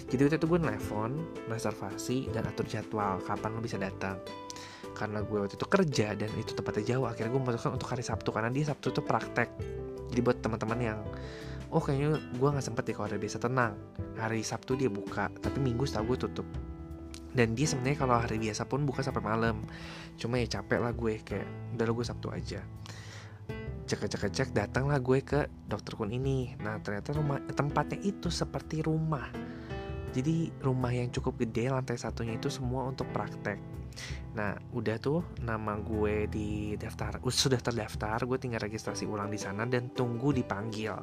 jadi 0.08 0.28
waktu 0.28 0.38
itu 0.40 0.48
gue 0.48 0.60
nelfon 0.60 1.12
reservasi 1.48 2.32
dan 2.32 2.48
atur 2.48 2.68
jadwal 2.68 3.20
kapan 3.24 3.50
lo 3.56 3.60
bisa 3.64 3.80
datang. 3.80 4.20
Karena 4.96 5.22
gue 5.22 5.38
waktu 5.38 5.56
itu 5.56 5.68
kerja 5.68 6.08
dan 6.18 6.30
itu 6.36 6.52
tempatnya 6.58 6.96
jauh 6.96 7.06
akhirnya 7.06 7.32
gue 7.32 7.42
memutuskan 7.42 7.72
untuk 7.78 7.90
hari 7.92 8.04
Sabtu 8.04 8.30
karena 8.34 8.50
dia 8.52 8.68
Sabtu 8.68 8.92
itu 8.92 9.02
praktek. 9.04 9.50
Jadi 10.12 10.20
buat 10.24 10.40
teman-teman 10.42 10.80
yang 10.80 11.00
oh 11.70 11.84
kayaknya 11.84 12.18
gue 12.18 12.50
nggak 12.50 12.66
sempet 12.66 12.84
ya 12.88 12.94
kalau 12.98 13.08
ada 13.08 13.20
biasa 13.20 13.38
tenang. 13.40 13.74
Hari 14.18 14.42
Sabtu 14.42 14.74
dia 14.76 14.90
buka 14.90 15.30
tapi 15.40 15.58
Minggu 15.62 15.86
setahu 15.86 16.16
gue 16.16 16.28
tutup. 16.28 16.48
Dan 17.38 17.54
dia 17.54 17.70
sebenarnya 17.70 18.02
kalau 18.02 18.18
hari 18.18 18.42
biasa 18.42 18.66
pun 18.66 18.82
buka 18.88 19.06
sampai 19.06 19.22
malam. 19.22 19.62
Cuma 20.18 20.42
ya 20.42 20.48
capek 20.60 20.80
lah 20.82 20.92
gue 20.96 21.22
kayak 21.22 21.78
udah 21.78 21.94
gue 21.94 22.06
Sabtu 22.08 22.34
aja 22.34 22.64
cek 23.88 24.04
cek 24.12 24.32
cek 24.36 24.50
datanglah 24.52 25.00
gue 25.00 25.24
ke 25.24 25.48
dokter 25.66 25.96
kun 25.96 26.12
ini. 26.12 26.54
Nah 26.60 26.78
ternyata 26.84 27.16
rumah 27.16 27.40
tempatnya 27.56 28.04
itu 28.04 28.28
seperti 28.28 28.84
rumah. 28.84 29.32
Jadi 30.12 30.52
rumah 30.60 30.92
yang 30.92 31.08
cukup 31.14 31.40
gede 31.40 31.72
lantai 31.72 31.96
satunya 31.96 32.36
itu 32.36 32.52
semua 32.52 32.88
untuk 32.90 33.08
praktek. 33.16 33.78
Nah, 34.38 34.54
udah 34.74 34.98
tuh 35.02 35.26
nama 35.42 35.78
gue 35.82 36.30
di 36.30 36.78
daftar, 36.78 37.18
sudah 37.26 37.58
terdaftar, 37.58 38.22
gue 38.30 38.38
tinggal 38.38 38.62
registrasi 38.62 39.10
ulang 39.10 39.34
di 39.34 39.42
sana 39.42 39.66
dan 39.66 39.90
tunggu 39.90 40.30
dipanggil. 40.30 40.94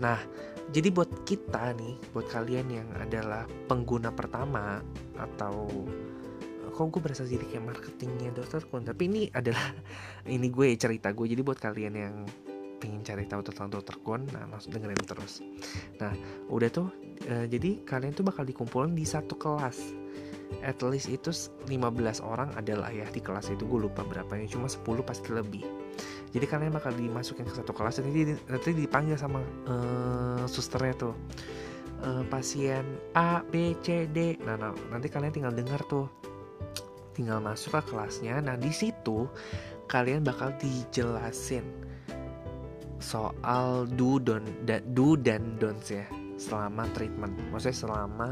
Nah, 0.00 0.20
jadi 0.68 0.88
buat 0.92 1.24
kita 1.24 1.76
nih, 1.76 2.12
buat 2.12 2.28
kalian 2.28 2.68
yang 2.68 2.88
adalah 2.96 3.48
pengguna 3.68 4.12
pertama 4.12 4.80
atau 5.16 5.68
kok 6.80 6.96
gue 6.96 7.02
berasa 7.04 7.28
jadi 7.28 7.44
kayak 7.44 7.64
marketingnya 7.76 8.32
dokter 8.32 8.64
kun. 8.64 8.88
Tapi 8.88 9.02
ini 9.04 9.22
adalah 9.36 9.76
ini 10.34 10.48
gue 10.48 10.72
cerita 10.80 11.12
gue. 11.12 11.28
Jadi 11.28 11.40
buat 11.44 11.60
kalian 11.60 11.92
yang 11.92 12.24
pengen 12.80 13.04
cari 13.04 13.28
tahu 13.28 13.44
tentang 13.44 13.68
dokter 13.68 14.00
kun 14.00 14.24
nah 14.32 14.48
langsung 14.48 14.72
dengerin 14.72 15.04
terus. 15.04 15.44
Nah 16.00 16.16
udah 16.48 16.68
tuh 16.72 16.88
uh, 17.28 17.44
jadi 17.44 17.84
kalian 17.84 18.16
tuh 18.16 18.24
bakal 18.24 18.48
dikumpulin 18.48 18.96
di 18.96 19.04
satu 19.04 19.36
kelas. 19.36 19.92
At 20.64 20.82
least 20.82 21.06
itu 21.12 21.30
15 21.30 21.70
orang 22.26 22.50
adalah 22.56 22.88
ya 22.88 23.04
di 23.12 23.20
kelas 23.20 23.52
itu. 23.52 23.68
Gue 23.68 23.84
lupa 23.84 24.00
berapa 24.00 24.32
berapanya 24.32 24.48
cuma 24.48 24.66
10 24.66 24.80
pasti 25.04 25.28
lebih. 25.36 25.62
Jadi 26.32 26.46
kalian 26.48 26.72
bakal 26.72 26.96
dimasukin 26.96 27.44
ke 27.44 27.54
satu 27.54 27.76
kelas 27.76 28.00
nanti, 28.00 28.34
nanti 28.48 28.70
dipanggil 28.72 29.20
sama 29.20 29.44
uh, 29.68 30.48
susternya 30.48 30.96
tuh. 30.96 31.14
Uh, 32.00 32.24
pasien 32.32 32.80
A 33.12 33.44
B 33.44 33.76
C 33.84 34.08
D. 34.08 34.40
Nah, 34.40 34.56
nah 34.56 34.72
nanti 34.88 35.12
kalian 35.12 35.36
tinggal 35.36 35.52
dengar 35.52 35.84
tuh 35.84 36.08
tinggal 37.20 37.44
masuk 37.44 37.76
ke 37.76 37.92
kelasnya 37.92 38.40
nah 38.40 38.56
di 38.56 38.72
situ 38.72 39.28
kalian 39.92 40.24
bakal 40.24 40.56
dijelasin 40.56 41.68
soal 43.00 43.84
do 43.84 44.16
don 44.16 44.44
da, 44.64 44.80
do 44.80 45.16
dan 45.20 45.56
don'ts 45.60 45.92
ya 45.92 46.04
selama 46.40 46.88
treatment. 46.96 47.36
Maksudnya 47.52 47.76
selama 47.76 48.30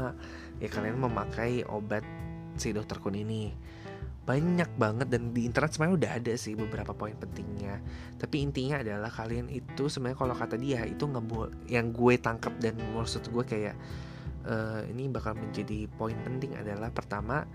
ya 0.57 0.67
kalian 0.67 0.97
memakai 0.97 1.61
obat 1.69 2.01
si 2.57 2.73
dokter 2.73 2.97
kun 2.97 3.13
ini. 3.13 3.53
Banyak 4.25 4.77
banget 4.77 5.09
dan 5.09 5.33
di 5.33 5.45
internet 5.45 5.73
sebenarnya 5.73 5.95
udah 5.97 6.11
ada 6.21 6.33
sih 6.37 6.53
beberapa 6.57 6.93
poin 6.93 7.17
pentingnya. 7.17 7.81
Tapi 8.17 8.45
intinya 8.45 8.81
adalah 8.81 9.09
kalian 9.13 9.49
itu 9.49 9.89
sebenarnya 9.89 10.17
kalau 10.17 10.35
kata 10.37 10.57
dia 10.57 10.85
itu 10.85 11.05
nggak 11.05 11.69
yang 11.69 11.93
gue 11.93 12.13
tangkap 12.17 12.53
dan 12.61 12.77
maksud 12.93 13.25
gue 13.29 13.45
kayak 13.45 13.77
uh, 14.45 14.85
ini 14.85 15.09
bakal 15.09 15.33
menjadi 15.33 15.89
poin 15.97 16.17
penting 16.21 16.57
adalah 16.57 16.93
pertama 16.93 17.45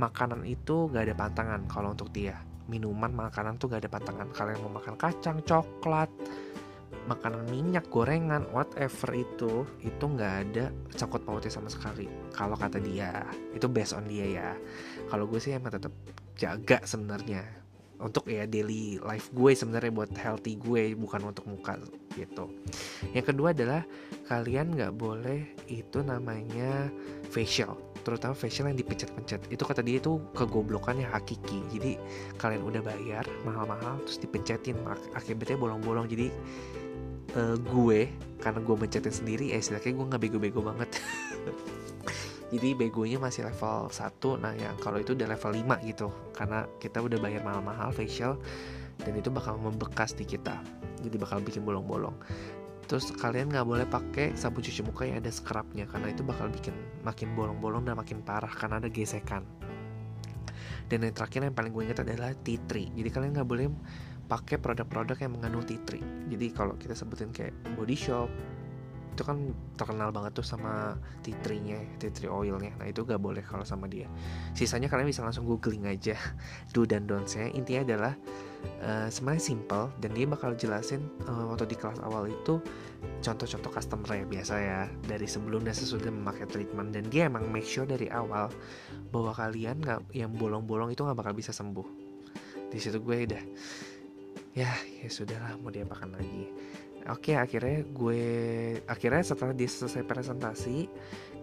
makanan 0.00 0.46
itu 0.48 0.90
gak 0.90 1.10
ada 1.10 1.14
pantangan. 1.16 1.66
Kalau 1.70 1.94
untuk 1.94 2.10
dia 2.10 2.40
minuman 2.66 3.12
makanan 3.12 3.60
tuh 3.60 3.72
gak 3.72 3.86
ada 3.86 3.90
pantangan. 3.92 4.28
Kalian 4.32 4.58
mau 4.64 4.78
makan 4.80 4.96
kacang 4.98 5.42
coklat 5.44 6.10
makanan 7.04 7.44
minyak 7.52 7.84
gorengan 7.92 8.48
whatever 8.48 9.12
itu 9.12 9.68
itu 9.84 10.04
nggak 10.04 10.34
ada 10.48 10.72
cangkut 10.96 11.22
pautnya 11.24 11.52
sama 11.52 11.68
sekali. 11.68 12.08
Kalau 12.32 12.56
kata 12.56 12.80
dia 12.80 13.24
itu 13.52 13.68
based 13.68 13.92
on 13.92 14.08
dia 14.08 14.24
ya. 14.24 14.50
Kalau 15.12 15.28
gue 15.28 15.40
sih 15.40 15.52
emang 15.52 15.76
tetap 15.76 15.92
jaga 16.38 16.80
sebenarnya. 16.84 17.44
Untuk 18.00 18.26
ya 18.26 18.44
daily 18.44 18.98
life 19.00 19.30
gue 19.32 19.52
sebenarnya 19.54 19.92
buat 19.94 20.12
healthy 20.16 20.58
gue 20.58 20.96
bukan 20.98 21.30
untuk 21.30 21.46
muka 21.46 21.78
gitu. 22.16 22.50
Yang 23.12 23.32
kedua 23.32 23.52
adalah 23.54 23.82
kalian 24.26 24.74
nggak 24.74 24.94
boleh 24.96 25.44
itu 25.70 26.02
namanya 26.02 26.90
facial, 27.30 27.76
terutama 28.04 28.36
facial 28.36 28.68
yang 28.68 28.78
dipencet-pencet. 28.78 29.48
Itu 29.48 29.64
kata 29.64 29.80
dia 29.80 29.98
itu 29.98 30.20
kegoblokan 30.36 31.00
yang 31.00 31.10
hakiki. 31.10 31.64
Jadi 31.72 31.92
kalian 32.36 32.62
udah 32.62 32.84
bayar 32.84 33.24
mahal-mahal 33.42 33.98
terus 34.04 34.20
dipencetin 34.20 34.76
akibatnya 35.16 35.56
bolong-bolong. 35.56 36.06
Jadi 36.06 36.28
uh, 37.34 37.56
gue 37.56 38.12
karena 38.38 38.60
gue 38.60 38.76
mencetin 38.76 39.14
sendiri, 39.14 39.50
ya 39.50 39.58
istilahnya 39.58 39.96
gue 39.96 40.06
nggak 40.12 40.22
bego-bego 40.22 40.60
banget. 40.60 40.92
jadi 42.54 42.70
begonya 42.78 43.18
masih 43.18 43.50
level 43.50 43.90
1 43.90 44.42
nah 44.42 44.54
yang 44.54 44.78
kalau 44.78 45.02
itu 45.02 45.18
udah 45.18 45.26
level 45.26 45.52
5 45.58 45.90
gitu 45.90 46.08
karena 46.30 46.70
kita 46.78 47.02
udah 47.02 47.18
bayar 47.18 47.42
mahal-mahal 47.42 47.90
facial 47.90 48.38
dan 49.02 49.12
itu 49.18 49.26
bakal 49.34 49.58
membekas 49.58 50.14
di 50.14 50.22
kita 50.22 50.54
jadi 51.02 51.16
bakal 51.18 51.42
bikin 51.42 51.66
bolong-bolong 51.66 52.14
terus 52.84 53.10
kalian 53.16 53.50
nggak 53.50 53.66
boleh 53.66 53.86
pakai 53.88 54.36
sabun 54.36 54.60
cuci 54.60 54.84
muka 54.84 55.08
yang 55.08 55.20
ada 55.20 55.32
scrubnya 55.32 55.88
karena 55.88 56.12
itu 56.12 56.20
bakal 56.20 56.52
bikin 56.52 56.76
makin 57.02 57.32
bolong-bolong 57.32 57.88
dan 57.88 57.96
makin 57.96 58.20
parah 58.20 58.50
karena 58.50 58.80
ada 58.80 58.88
gesekan 58.92 59.44
dan 60.92 61.00
yang 61.00 61.14
terakhir 61.16 61.48
yang 61.48 61.56
paling 61.56 61.72
gue 61.72 61.82
ingat 61.88 62.04
adalah 62.04 62.36
tea 62.44 62.60
tree 62.68 62.92
jadi 62.92 63.08
kalian 63.08 63.32
nggak 63.40 63.48
boleh 63.48 63.66
pakai 64.24 64.56
produk-produk 64.60 65.16
yang 65.20 65.32
mengandung 65.36 65.64
tea 65.64 65.80
tree 65.88 66.04
jadi 66.28 66.46
kalau 66.52 66.76
kita 66.76 66.92
sebutin 66.92 67.32
kayak 67.32 67.56
body 67.76 67.96
shop 67.96 68.28
itu 69.14 69.22
kan 69.22 69.54
terkenal 69.78 70.10
banget 70.10 70.34
tuh 70.34 70.42
sama 70.42 70.98
tea 71.22 71.38
tree-nya, 71.38 71.78
tea 72.02 72.10
tree 72.10 72.26
oilnya. 72.26 72.74
Nah 72.74 72.90
itu 72.90 73.06
gak 73.06 73.22
boleh 73.22 73.46
kalau 73.46 73.62
sama 73.62 73.86
dia. 73.86 74.10
Sisanya 74.58 74.90
kalian 74.90 75.06
bisa 75.06 75.22
langsung 75.22 75.46
googling 75.46 75.86
aja 75.86 76.18
do 76.74 76.82
dan 76.82 77.06
don'ts-nya. 77.06 77.54
Intinya 77.54 77.86
adalah 77.86 78.12
uh, 78.84 79.08
sebenarnya 79.10 79.44
simple 79.54 79.92
dan 80.00 80.10
dia 80.12 80.26
bakal 80.28 80.52
jelasin 80.54 81.04
uh, 81.28 81.50
waktu 81.50 81.68
di 81.70 81.76
kelas 81.76 82.00
awal 82.02 82.28
itu 82.28 82.60
contoh-contoh 83.20 83.70
customer 83.72 84.08
ya 84.16 84.24
biasa 84.24 84.54
ya 84.60 84.80
dari 85.04 85.28
sebelum 85.28 85.64
dan 85.64 85.76
sesudah 85.76 86.08
memakai 86.08 86.48
treatment 86.48 86.92
dan 86.92 87.04
dia 87.12 87.28
emang 87.28 87.48
make 87.48 87.68
sure 87.68 87.84
dari 87.84 88.08
awal 88.08 88.48
bahwa 89.12 89.32
kalian 89.36 89.80
nggak 89.80 90.00
yang 90.16 90.32
bolong-bolong 90.32 90.92
itu 90.92 91.04
nggak 91.04 91.18
bakal 91.18 91.34
bisa 91.36 91.52
sembuh. 91.52 91.86
Di 92.68 92.78
situ 92.82 92.98
gue 92.98 93.16
udah 93.28 93.44
ya 94.54 94.70
ya 95.02 95.08
sudahlah 95.10 95.58
mau 95.58 95.74
diapakan 95.74 96.14
lagi 96.14 96.46
Oke, 97.12 97.36
akhirnya 97.36 97.84
gue 97.84 98.24
akhirnya 98.88 99.20
setelah 99.20 99.52
dia 99.52 99.68
selesai 99.68 100.08
presentasi, 100.08 100.88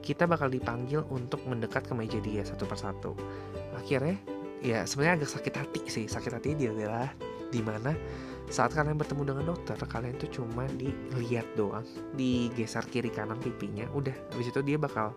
kita 0.01 0.25
bakal 0.25 0.49
dipanggil 0.49 1.05
untuk 1.13 1.45
mendekat 1.45 1.85
ke 1.85 1.93
meja 1.93 2.17
dia 2.17 2.41
satu 2.41 2.65
persatu. 2.65 3.13
Akhirnya 3.77 4.17
ya 4.61 4.85
sebenarnya 4.85 5.25
agak 5.25 5.31
sakit 5.33 5.53
hati 5.57 5.81
sih. 5.89 6.05
Sakit 6.05 6.31
hati 6.31 6.55
dia 6.55 6.71
adalah 6.71 7.09
di 7.51 7.59
mana 7.59 7.91
saat 8.51 8.75
kalian 8.75 8.99
bertemu 8.99 9.23
dengan 9.31 9.55
dokter, 9.55 9.79
kalian 9.79 10.19
tuh 10.19 10.27
cuma 10.27 10.67
dilihat 10.75 11.47
doang, 11.55 11.87
digeser 12.19 12.83
kiri 12.91 13.07
kanan 13.07 13.39
pipinya, 13.39 13.87
udah. 13.95 14.11
Habis 14.35 14.51
itu 14.51 14.59
dia 14.59 14.75
bakal 14.75 15.15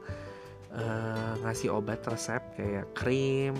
uh, 0.70 1.34
ngasih 1.42 1.74
obat 1.74 2.06
resep 2.06 2.38
kayak 2.54 2.86
krim, 2.94 3.58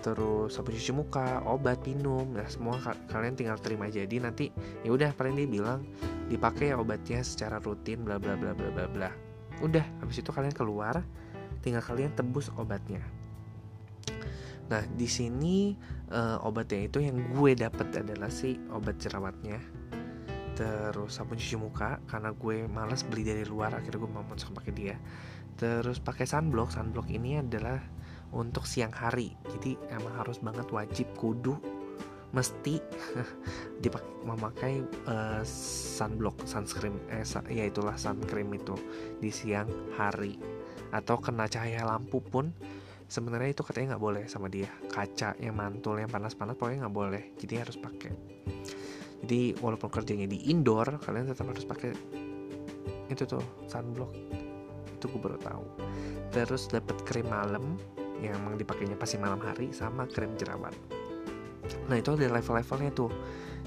terus 0.00 0.56
sabun 0.56 0.72
cuci 0.72 0.92
muka, 0.96 1.44
obat, 1.44 1.84
minum, 1.84 2.32
ya 2.32 2.48
semua 2.48 2.80
kalian 3.12 3.36
tinggal 3.36 3.60
terima 3.60 3.92
jadi 3.92 4.24
nanti 4.24 4.48
ya 4.84 4.92
udah 4.92 5.12
paling 5.16 5.36
dia 5.36 5.48
bilang 5.48 5.84
dipakai 6.32 6.72
ya 6.72 6.80
obatnya 6.80 7.20
secara 7.20 7.60
rutin 7.60 8.04
bla 8.08 8.16
bla 8.16 8.40
bla 8.40 8.56
bla 8.56 8.72
bla 8.72 8.88
bla. 8.88 9.10
Udah, 9.60 9.84
habis 10.00 10.24
itu 10.24 10.32
kalian 10.32 10.56
keluar, 10.56 11.04
tinggal 11.60 11.84
kalian 11.84 12.08
tebus 12.16 12.48
obatnya. 12.56 13.04
Nah, 14.64 14.82
di 14.96 15.08
sini 15.08 15.76
uh, 16.12 16.40
obatnya 16.46 16.88
itu 16.88 17.04
yang 17.04 17.20
gue 17.36 17.52
dapet 17.52 18.00
adalah 18.00 18.32
si 18.32 18.56
obat 18.72 18.96
jerawatnya. 18.96 19.60
Terus 20.54 21.18
sabun 21.18 21.36
cuci 21.36 21.58
muka 21.58 21.98
karena 22.06 22.30
gue 22.30 22.70
males 22.70 23.02
beli 23.02 23.26
dari 23.26 23.42
luar 23.42 23.74
akhirnya 23.74 24.00
gue 24.00 24.10
mau 24.10 24.24
masuk 24.24 24.54
pakai 24.56 24.72
dia. 24.72 24.96
Terus 25.58 26.00
pakai 26.00 26.24
sunblock. 26.24 26.72
Sunblock 26.72 27.10
ini 27.10 27.42
adalah 27.42 27.82
untuk 28.34 28.66
siang 28.66 28.90
hari 28.90 29.30
jadi 29.46 29.78
emang 29.94 30.18
harus 30.18 30.42
banget 30.42 30.66
wajib 30.74 31.06
kudu 31.14 31.54
mesti 32.34 32.82
dipakai 33.82 34.10
memakai 34.26 34.74
uh, 35.06 35.40
sunblock 35.94 36.42
sunscreen 36.42 36.98
eh 37.06 37.22
ya 37.46 37.70
itulah 37.70 37.94
sun 37.94 38.18
cream 38.26 38.50
itu 38.50 38.74
di 39.22 39.30
siang 39.30 39.70
hari 39.94 40.34
atau 40.90 41.22
kena 41.22 41.46
cahaya 41.46 41.86
lampu 41.86 42.18
pun 42.18 42.50
sebenarnya 43.14 43.54
itu 43.54 43.62
katanya 43.62 43.94
nggak 43.94 44.02
boleh 44.02 44.24
sama 44.26 44.50
dia. 44.50 44.66
Kaca 44.90 45.38
yang 45.38 45.54
mantul 45.54 46.02
yang 46.02 46.10
panas-panas 46.10 46.58
pokoknya 46.58 46.90
nggak 46.90 46.96
boleh. 46.98 47.22
Jadi 47.38 47.54
harus 47.62 47.78
pakai. 47.78 48.10
Jadi 49.22 49.54
walaupun 49.62 49.88
kerjanya 49.88 50.26
di 50.26 50.50
indoor 50.50 50.98
kalian 50.98 51.30
tetap 51.30 51.46
harus 51.46 51.62
pakai 51.62 51.94
itu 53.06 53.22
tuh 53.22 53.44
sunblock. 53.70 54.10
Itu 54.98 55.06
gue 55.06 55.20
baru 55.22 55.38
tahu. 55.38 55.64
Terus 56.34 56.66
dapat 56.66 56.98
krim 57.06 57.30
malam 57.30 57.78
yang 58.18 58.34
emang 58.42 58.58
dipakainya 58.58 58.98
pasti 58.98 59.14
malam 59.22 59.38
hari 59.38 59.70
sama 59.70 60.10
krim 60.10 60.34
jerawat. 60.34 60.74
Nah 61.86 61.96
itu 61.96 62.18
ada 62.18 62.26
level-levelnya 62.34 62.90
tuh. 62.90 63.14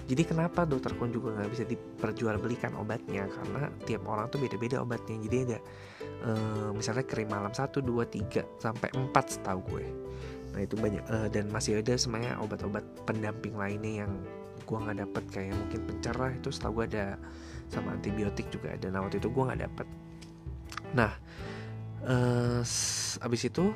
Jadi 0.07 0.23
kenapa 0.23 0.63
dokter 0.63 0.95
kun 0.95 1.11
juga 1.11 1.35
nggak 1.35 1.51
bisa 1.51 1.63
diperjualbelikan 1.67 2.75
obatnya? 2.79 3.27
Karena 3.27 3.67
tiap 3.83 4.07
orang 4.07 4.31
tuh 4.31 4.39
beda-beda 4.39 4.79
obatnya. 4.79 5.19
Jadi 5.19 5.37
ada 5.51 5.59
uh, 6.23 6.69
misalnya 6.73 7.05
krim 7.05 7.29
malam 7.29 7.51
1, 7.51 7.69
2, 7.81 7.83
3 7.83 8.61
sampai 8.61 8.89
4 8.93 9.13
setahu 9.13 9.59
gue. 9.75 9.85
Nah 10.55 10.59
itu 10.63 10.75
banyak. 10.79 11.03
Uh, 11.05 11.27
dan 11.29 11.49
masih 11.53 11.81
ada 11.81 11.93
semuanya 11.99 12.39
obat-obat 12.41 12.85
pendamping 13.05 13.53
lainnya 13.53 14.05
yang 14.05 14.11
gue 14.65 14.77
nggak 14.77 14.97
dapet. 15.03 15.23
Kayak 15.29 15.53
mungkin 15.59 15.81
pencerah 15.85 16.31
itu 16.33 16.49
setahu 16.49 16.81
gue 16.81 16.85
ada 16.97 17.05
sama 17.69 17.93
antibiotik 17.93 18.49
juga 18.49 18.73
ada. 18.73 18.87
Nah 18.89 19.05
waktu 19.05 19.21
itu 19.21 19.29
gue 19.29 19.43
nggak 19.43 19.61
dapet. 19.67 19.87
Nah 20.95 21.11
uh, 22.07 22.61
abis 23.21 23.41
itu 23.45 23.73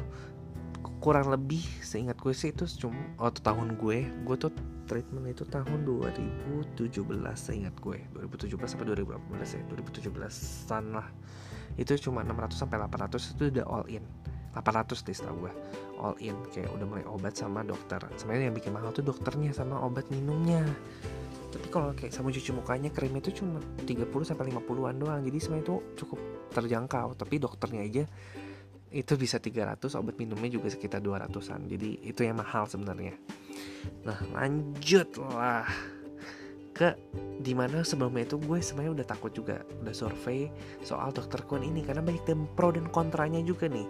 kurang 1.02 1.34
lebih 1.34 1.66
seingat 1.82 2.16
gue 2.22 2.30
sih 2.30 2.54
itu 2.54 2.70
cuma 2.86 3.02
waktu 3.18 3.42
tahun 3.42 3.74
gue 3.74 4.06
gue 4.22 4.36
tuh 4.38 4.54
treatment 4.86 5.32
itu 5.32 5.48
tahun 5.48 5.88
2017 5.88 6.92
seingat 7.34 7.72
gue. 7.80 7.98
2017 8.12 8.60
sampai 8.60 8.86
2018 8.92 9.56
ya 9.56 9.62
2017an 9.72 10.86
lah. 10.92 11.08
Itu 11.80 11.96
cuma 11.96 12.28
600 12.28 12.54
sampai 12.54 12.78
800 12.86 13.34
itu 13.40 13.44
udah 13.56 13.66
all 13.72 13.88
in. 13.88 14.04
800 14.52 15.08
deh 15.08 15.16
setahu 15.16 15.48
gue 15.48 15.54
all 15.96 16.16
in. 16.20 16.36
Kayak 16.52 16.76
udah 16.76 16.86
mulai 16.86 17.06
obat 17.08 17.40
sama 17.40 17.64
dokter. 17.64 18.04
Sebenarnya 18.20 18.52
yang 18.52 18.56
bikin 18.60 18.76
mahal 18.76 18.92
tuh 18.92 19.08
dokternya 19.08 19.56
sama 19.56 19.80
obat 19.80 20.04
minumnya. 20.12 20.68
Tapi 21.56 21.68
kalau 21.72 21.96
kayak 21.96 22.12
sabun 22.12 22.36
cuci 22.36 22.52
mukanya 22.52 22.92
krim 22.92 23.16
itu 23.16 23.32
cuma 23.44 23.64
30 23.88 24.12
sampai 24.28 24.52
50-an 24.52 24.96
doang. 25.00 25.24
Jadi 25.24 25.38
sebenarnya 25.40 25.66
itu 25.72 25.76
cukup 26.04 26.20
terjangkau. 26.52 27.16
Tapi 27.16 27.36
dokternya 27.40 27.82
aja 27.88 28.04
itu 28.92 29.16
bisa 29.16 29.40
300 29.40 29.80
obat 29.96 30.20
minumnya 30.20 30.52
juga 30.52 30.68
sekitar 30.68 31.00
200an 31.00 31.64
jadi 31.72 31.90
itu 32.04 32.22
yang 32.28 32.38
mahal 32.40 32.68
sebenarnya. 32.68 33.16
Nah 34.04 34.20
lanjut 34.36 35.08
lah 35.32 35.68
ke 36.76 36.98
di 37.40 37.54
mana 37.54 37.84
sebelumnya 37.84 38.28
itu 38.28 38.36
gue 38.42 38.60
sebenarnya 38.60 38.94
udah 39.02 39.08
takut 39.08 39.32
juga. 39.32 39.64
Udah 39.80 39.96
survei 39.96 40.52
soal 40.84 41.16
dokter 41.16 41.40
Kun 41.48 41.64
ini 41.64 41.84
karena 41.86 42.04
banyak 42.04 42.24
dan 42.28 42.48
pro 42.52 42.72
dan 42.76 42.88
kontranya 42.92 43.40
juga 43.44 43.72
nih. 43.72 43.88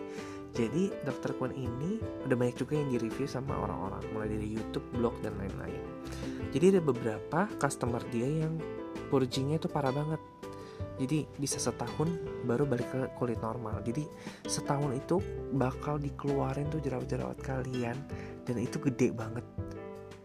Jadi 0.52 0.92
dokter 1.08 1.32
Kun 1.40 1.56
ini 1.56 1.98
udah 2.28 2.36
banyak 2.36 2.60
juga 2.60 2.78
yang 2.78 2.92
direview 2.92 3.26
sama 3.26 3.58
orang-orang. 3.58 4.04
Mulai 4.12 4.30
dari 4.36 4.48
YouTube, 4.54 4.86
blog 4.94 5.16
dan 5.24 5.34
lain-lain. 5.40 5.82
Jadi 6.52 6.78
ada 6.78 6.82
beberapa 6.84 7.48
customer 7.58 8.04
dia 8.12 8.28
yang 8.28 8.60
purgingnya 9.08 9.58
itu 9.58 9.72
parah 9.72 9.96
banget 9.96 10.20
jadi 11.02 11.26
bisa 11.42 11.58
setahun 11.58 12.14
baru 12.46 12.70
balik 12.70 12.94
ke 12.94 13.02
kulit 13.18 13.42
normal. 13.42 13.82
Jadi 13.82 14.06
setahun 14.46 14.94
itu 14.94 15.18
bakal 15.58 15.98
dikeluarin 15.98 16.70
tuh 16.70 16.78
jerawat-jerawat 16.78 17.42
kalian 17.42 17.98
dan 18.46 18.56
itu 18.62 18.78
gede 18.78 19.10
banget. 19.10 19.42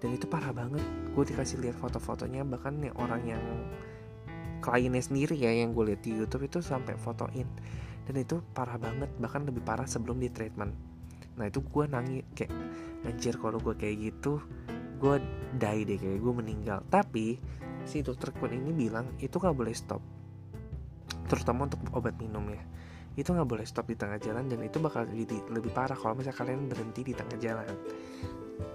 Dan 0.04 0.12
itu 0.12 0.28
parah 0.28 0.52
banget. 0.52 0.85
Gue 1.16 1.25
dikasih 1.25 1.64
lihat 1.64 1.80
foto-fotonya 1.80 2.45
bahkan 2.45 2.76
yang 2.76 2.92
orang 3.00 3.25
yang 3.25 3.45
kliennya 4.61 5.00
sendiri 5.00 5.33
ya 5.33 5.49
yang 5.49 5.73
gue 5.73 5.97
lihat 5.97 6.04
di 6.04 6.12
YouTube 6.12 6.45
itu 6.45 6.61
sampai 6.61 6.92
fotoin. 7.00 7.49
Dan 8.04 8.21
itu 8.21 8.45
parah 8.52 8.76
banget 8.76 9.09
bahkan 9.16 9.49
lebih 9.49 9.64
parah 9.64 9.88
sebelum 9.88 10.21
di 10.21 10.28
treatment. 10.28 10.76
Nah 11.40 11.49
itu 11.49 11.64
gue 11.64 11.88
nangis 11.88 12.21
kayak 12.37 12.52
anjir 13.09 13.40
kalau 13.40 13.56
gue 13.64 13.73
kayak 13.73 14.12
gitu 14.12 14.45
gue 15.00 15.16
die 15.56 15.88
deh 15.88 15.97
kayak 15.97 16.21
gue 16.21 16.33
meninggal. 16.37 16.85
Tapi 16.92 17.40
si 17.88 18.04
dokter 18.04 18.28
Kun 18.37 18.52
ini 18.52 18.76
bilang 18.76 19.16
itu 19.25 19.40
gak 19.40 19.56
boleh 19.56 19.73
stop 19.73 20.15
terutama 21.26 21.66
untuk 21.66 21.83
obat 21.92 22.14
minum 22.16 22.42
ya. 22.49 22.62
Itu 23.16 23.33
nggak 23.33 23.49
boleh 23.49 23.64
stop 23.64 23.88
di 23.88 23.97
tengah 23.97 24.21
jalan 24.21 24.47
dan 24.47 24.61
itu 24.61 24.76
bakal 24.78 25.09
jadi 25.09 25.40
lebih 25.49 25.73
parah 25.73 25.97
kalau 25.97 26.14
misalnya 26.14 26.37
kalian 26.37 26.68
berhenti 26.68 27.00
di 27.00 27.14
tengah 27.16 27.37
jalan. 27.40 27.75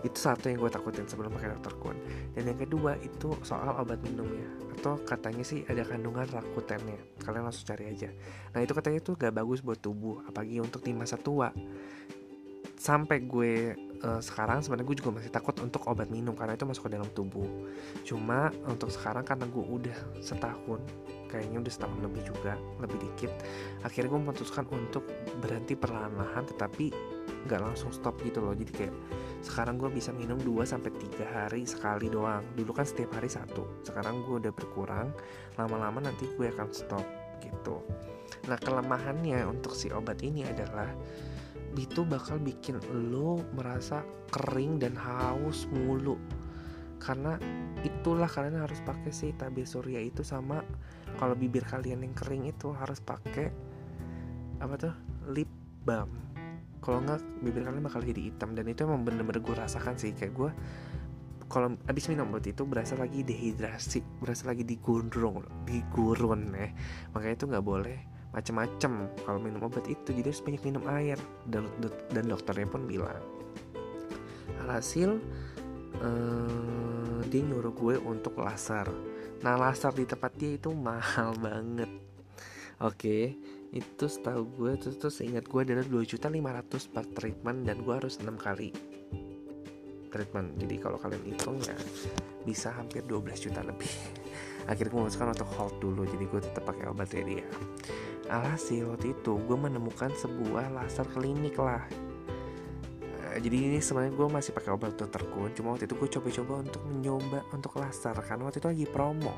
Itu 0.01 0.17
satu 0.17 0.49
yang 0.49 0.61
gue 0.61 0.69
takutin 0.73 1.05
sebelum 1.05 1.33
pakai 1.33 1.53
dokter 1.57 1.73
kun. 1.77 1.97
Dan 2.33 2.53
yang 2.53 2.59
kedua 2.59 2.97
itu 3.01 3.37
soal 3.45 3.69
obat 3.77 4.01
minum 4.01 4.25
ya. 4.29 4.49
Atau 4.77 4.97
katanya 5.05 5.45
sih 5.45 5.61
ada 5.69 5.85
kandungan 5.85 6.25
rakutennya. 6.25 6.97
Kalian 7.21 7.49
langsung 7.49 7.65
cari 7.69 7.89
aja. 7.89 8.09
Nah 8.53 8.59
itu 8.65 8.73
katanya 8.73 8.99
tuh 9.01 9.13
gak 9.17 9.33
bagus 9.33 9.61
buat 9.61 9.77
tubuh 9.77 10.25
apalagi 10.25 10.57
untuk 10.57 10.81
di 10.81 10.93
masa 10.93 11.21
tua. 11.21 11.53
Sampai 12.81 13.21
gue 13.29 13.77
uh, 14.01 14.21
sekarang 14.25 14.65
sebenarnya 14.65 14.89
gue 14.89 14.97
juga 15.05 15.21
masih 15.21 15.29
takut 15.29 15.53
untuk 15.61 15.85
obat 15.85 16.09
minum 16.09 16.33
karena 16.33 16.57
itu 16.57 16.65
masuk 16.65 16.89
ke 16.89 16.97
dalam 16.97 17.09
tubuh. 17.13 17.45
Cuma 18.01 18.49
untuk 18.65 18.89
sekarang 18.89 19.21
karena 19.21 19.45
gue 19.45 19.65
udah 19.65 19.97
setahun 20.17 20.81
kayaknya 21.31 21.63
udah 21.63 21.73
setahun 21.73 21.99
lebih 22.03 22.23
juga 22.27 22.59
lebih 22.83 22.99
dikit. 22.99 23.31
Akhirnya 23.87 24.11
gue 24.11 24.21
memutuskan 24.21 24.67
untuk 24.69 25.07
berhenti 25.39 25.79
perlahan-lahan 25.79 26.43
tetapi 26.51 26.91
nggak 27.47 27.61
langsung 27.63 27.89
stop 27.95 28.19
gitu 28.21 28.43
loh. 28.43 28.51
Jadi 28.51 28.71
kayak 28.75 28.95
sekarang 29.41 29.79
gue 29.79 29.89
bisa 29.89 30.11
minum 30.13 30.37
2 30.37 30.61
sampai 30.67 30.91
tiga 30.99 31.25
hari 31.25 31.63
sekali 31.63 32.11
doang. 32.11 32.43
Dulu 32.53 32.71
kan 32.75 32.85
setiap 32.85 33.15
hari 33.15 33.31
satu 33.31 33.87
sekarang 33.87 34.27
gue 34.27 34.43
udah 34.43 34.53
berkurang. 34.53 35.15
Lama-lama 35.55 36.03
nanti 36.03 36.27
gue 36.35 36.51
akan 36.51 36.67
stop 36.75 37.05
gitu. 37.41 37.81
Nah 38.51 38.57
kelemahannya 38.59 39.47
untuk 39.47 39.73
si 39.73 39.89
obat 39.89 40.21
ini 40.21 40.45
adalah 40.45 40.91
itu 41.71 42.03
bakal 42.03 42.35
bikin 42.43 42.83
lo 42.91 43.39
merasa 43.55 44.03
kering 44.29 44.83
dan 44.83 44.93
haus 44.99 45.65
mulu. 45.71 46.19
Karena 47.01 47.33
itulah 47.81 48.29
kalian 48.29 48.61
harus 48.61 48.77
pakai 48.85 49.09
si 49.09 49.33
tabir 49.33 49.65
surya 49.65 49.97
itu 49.97 50.21
sama 50.21 50.61
kalau 51.17 51.35
bibir 51.35 51.63
kalian 51.65 52.05
yang 52.05 52.15
kering 52.15 52.47
itu 52.47 52.71
harus 52.75 52.99
pakai 53.01 53.51
apa 54.61 54.73
tuh 54.77 54.93
lip 55.31 55.49
balm. 55.83 56.11
Kalau 56.81 57.01
nggak 57.01 57.21
bibir 57.45 57.65
kalian 57.65 57.83
bakal 57.85 58.01
jadi 58.01 58.31
hitam. 58.31 58.57
Dan 58.57 58.69
itu 58.69 58.85
emang 58.85 59.05
bener-bener 59.05 59.41
gue 59.41 59.55
rasakan 59.55 59.97
sih. 59.97 60.13
Kayak 60.13 60.33
gue 60.33 60.51
kalau 61.51 61.75
abis 61.89 62.07
minum 62.07 62.31
obat 62.31 62.47
itu 62.47 62.63
berasa 62.63 62.95
lagi 62.95 63.27
dehidrasi 63.27 64.23
berasa 64.23 64.47
lagi 64.47 64.63
digurung 64.63 65.43
digurun 65.67 66.53
ya. 66.55 66.69
Makanya 67.13 67.35
itu 67.37 67.45
nggak 67.49 67.65
boleh 67.65 67.97
macem-macem 68.31 69.11
kalau 69.27 69.39
minum 69.41 69.61
obat 69.61 69.85
itu. 69.85 70.09
Jadi 70.09 70.27
harus 70.31 70.41
banyak 70.41 70.61
minum 70.65 70.83
air. 70.89 71.19
Dan 71.45 71.69
dan 72.13 72.23
dokternya 72.25 72.65
pun 72.69 72.89
bilang 72.89 73.21
alhasil 74.61 75.17
uh, 76.05 77.19
dia 77.27 77.41
nyuruh 77.41 77.73
gue 77.73 77.95
untuk 77.97 78.37
laser 78.37 78.87
nah 79.41 79.57
laser 79.57 79.93
di 79.93 80.05
tempat 80.05 80.31
dia 80.37 80.57
itu 80.57 80.69
mahal 80.73 81.33
banget. 81.45 81.89
Oke 82.81 82.97
okay, 82.97 83.23
itu 83.73 84.05
setahu 84.09 84.45
gue 84.57 84.71
terus 84.77 84.97
terus 84.97 85.17
ingat 85.21 85.45
gue 85.45 85.61
adalah 85.61 85.85
dua 85.85 86.03
juta 86.05 86.27
lima 86.29 86.53
ratus 86.53 86.89
per 86.89 87.05
treatment 87.13 87.65
dan 87.65 87.81
gue 87.85 87.93
harus 87.93 88.17
enam 88.21 88.37
kali 88.37 88.73
treatment. 90.11 90.59
Jadi 90.59 90.75
kalau 90.77 90.99
kalian 90.99 91.23
hitung 91.23 91.57
ya 91.63 91.77
bisa 92.43 92.75
hampir 92.75 93.01
12 93.07 93.47
juta 93.47 93.63
lebih. 93.63 93.89
Akhirnya 94.69 94.91
gue 94.91 94.99
memutuskan 94.99 95.31
untuk 95.31 95.49
hold 95.55 95.75
dulu 95.79 96.03
jadi 96.03 96.25
gue 96.27 96.41
tetap 96.43 96.63
pakai 96.67 96.91
obatnya 96.91 97.23
dia. 97.23 97.47
Alhasil 98.27 98.91
waktu 98.91 99.15
itu 99.15 99.39
gue 99.39 99.57
menemukan 99.57 100.11
sebuah 100.13 100.75
laser 100.75 101.07
klinik 101.15 101.55
lah 101.55 102.10
jadi 103.39 103.57
ini 103.71 103.79
sebenarnya 103.79 104.17
gue 104.17 104.27
masih 104.27 104.51
pakai 104.51 104.75
obat 104.75 104.99
dokter 104.99 105.23
kun 105.31 105.53
cuma 105.55 105.77
waktu 105.77 105.87
itu 105.87 105.95
gue 105.95 106.09
coba-coba 106.19 106.53
untuk 106.67 106.81
mencoba 106.83 107.39
untuk 107.55 107.71
laser 107.79 108.17
karena 108.19 108.43
waktu 108.43 108.59
itu 108.59 108.67
lagi 108.67 108.85
promo. 108.89 109.35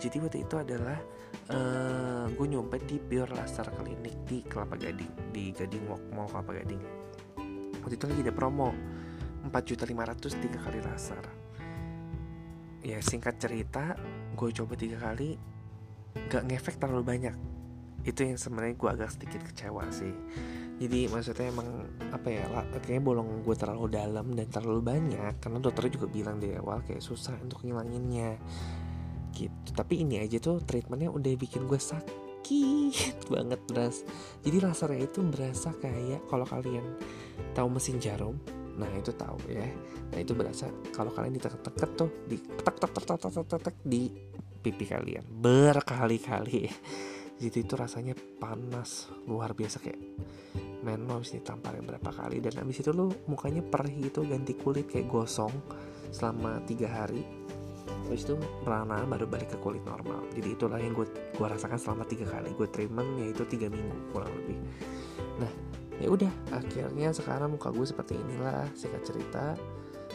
Jadi 0.00 0.16
waktu 0.24 0.38
itu 0.48 0.54
adalah 0.56 0.98
uh, 1.52 2.24
gue 2.32 2.46
nyoba 2.48 2.80
di 2.80 2.96
Pure 2.96 3.36
Laser 3.36 3.68
Klinik 3.68 4.16
di 4.24 4.40
Kelapa 4.44 4.80
Gading 4.80 5.32
di 5.36 5.52
Gading 5.52 5.84
Walk 5.84 6.04
Mall 6.16 6.28
Kelapa 6.32 6.52
Gading. 6.56 6.82
Waktu 7.84 7.94
itu 8.00 8.04
lagi 8.08 8.20
ada 8.24 8.34
promo 8.34 8.72
4 9.44 9.52
juta 9.68 9.84
500 9.84 10.40
tiga 10.40 10.58
kali 10.64 10.80
laser. 10.80 11.24
Ya 12.84 13.00
singkat 13.04 13.36
cerita 13.36 14.00
gue 14.32 14.48
coba 14.48 14.72
tiga 14.80 14.96
kali 14.96 15.36
gak 16.32 16.48
ngefek 16.48 16.80
terlalu 16.80 17.04
banyak. 17.04 17.36
Itu 18.04 18.24
yang 18.24 18.40
sebenarnya 18.40 18.76
gue 18.76 18.88
agak 18.88 19.10
sedikit 19.12 19.40
kecewa 19.44 19.88
sih 19.92 20.12
jadi 20.74 21.06
maksudnya 21.06 21.54
emang 21.54 21.86
apa 22.10 22.28
ya 22.34 22.44
kayaknya 22.82 23.02
bolong 23.02 23.46
gue 23.46 23.54
terlalu 23.54 23.94
dalam 23.94 24.34
dan 24.34 24.50
terlalu 24.50 24.82
banyak 24.82 25.38
karena 25.38 25.58
dokternya 25.62 25.92
juga 26.02 26.06
bilang 26.10 26.42
di 26.42 26.50
awal 26.50 26.82
kayak 26.82 26.98
susah 26.98 27.38
untuk 27.38 27.62
ngilanginnya. 27.62 28.34
Gitu. 29.34 29.70
Tapi 29.74 30.02
ini 30.02 30.22
aja 30.22 30.38
tuh 30.38 30.62
treatmentnya 30.62 31.10
udah 31.10 31.32
bikin 31.38 31.66
gue 31.70 31.78
sakit 31.78 33.16
banget 33.34 33.60
beras 33.66 34.06
jadi 34.46 34.62
lasernya 34.62 35.10
itu 35.10 35.26
berasa 35.26 35.74
kayak 35.74 36.22
kalau 36.30 36.46
kalian 36.46 36.86
tahu 37.50 37.66
mesin 37.66 37.98
jarum 37.98 38.38
nah 38.74 38.90
itu 38.98 39.14
tahu 39.14 39.38
ya. 39.46 39.70
Nah 40.10 40.18
itu 40.18 40.34
berasa 40.34 40.66
kalau 40.90 41.14
kalian 41.14 41.38
ditekan-tekan 41.38 41.90
tuh 41.94 42.10
di 42.26 42.42
tek 42.42 42.74
tek 42.82 42.90
tek 42.90 43.06
tek 43.06 43.30
tek 43.30 43.62
tek 43.62 43.76
di 43.86 44.10
pipi 44.58 44.82
kalian. 44.90 45.22
Berkali-kali 45.30 46.66
jadi 47.34 47.66
itu 47.66 47.74
rasanya 47.74 48.14
panas 48.38 49.10
luar 49.26 49.58
biasa 49.58 49.82
kayak 49.82 49.98
men 50.86 51.08
lo 51.08 51.18
ditamparin 51.18 51.82
berapa 51.82 52.10
kali. 52.12 52.38
Dan 52.38 52.62
abis 52.62 52.84
itu 52.84 52.92
lo 52.94 53.10
mukanya 53.26 53.64
perih 53.64 54.06
gitu 54.06 54.22
ganti 54.22 54.54
kulit 54.54 54.86
kayak 54.86 55.10
gosong 55.10 55.50
selama 56.14 56.62
tiga 56.68 56.86
hari. 56.86 57.26
Habis 58.06 58.28
itu 58.28 58.36
merana 58.62 59.02
baru 59.08 59.26
balik 59.26 59.56
ke 59.56 59.58
kulit 59.58 59.82
normal. 59.82 60.22
Jadi 60.36 60.54
itulah 60.54 60.78
yang 60.78 60.94
gue 60.94 61.08
gue 61.08 61.46
rasakan 61.48 61.80
selama 61.80 62.04
tiga 62.06 62.28
kali. 62.28 62.52
Gue 62.54 62.68
treatment 62.70 63.18
yaitu 63.18 63.42
tiga 63.48 63.66
minggu 63.66 64.14
kurang 64.14 64.30
lebih. 64.44 64.60
Nah 65.42 65.52
ya 65.98 66.08
udah 66.10 66.32
akhirnya 66.54 67.10
sekarang 67.10 67.56
muka 67.56 67.72
gue 67.74 67.86
seperti 67.86 68.14
inilah 68.14 68.66
singkat 68.78 69.02
cerita 69.02 69.58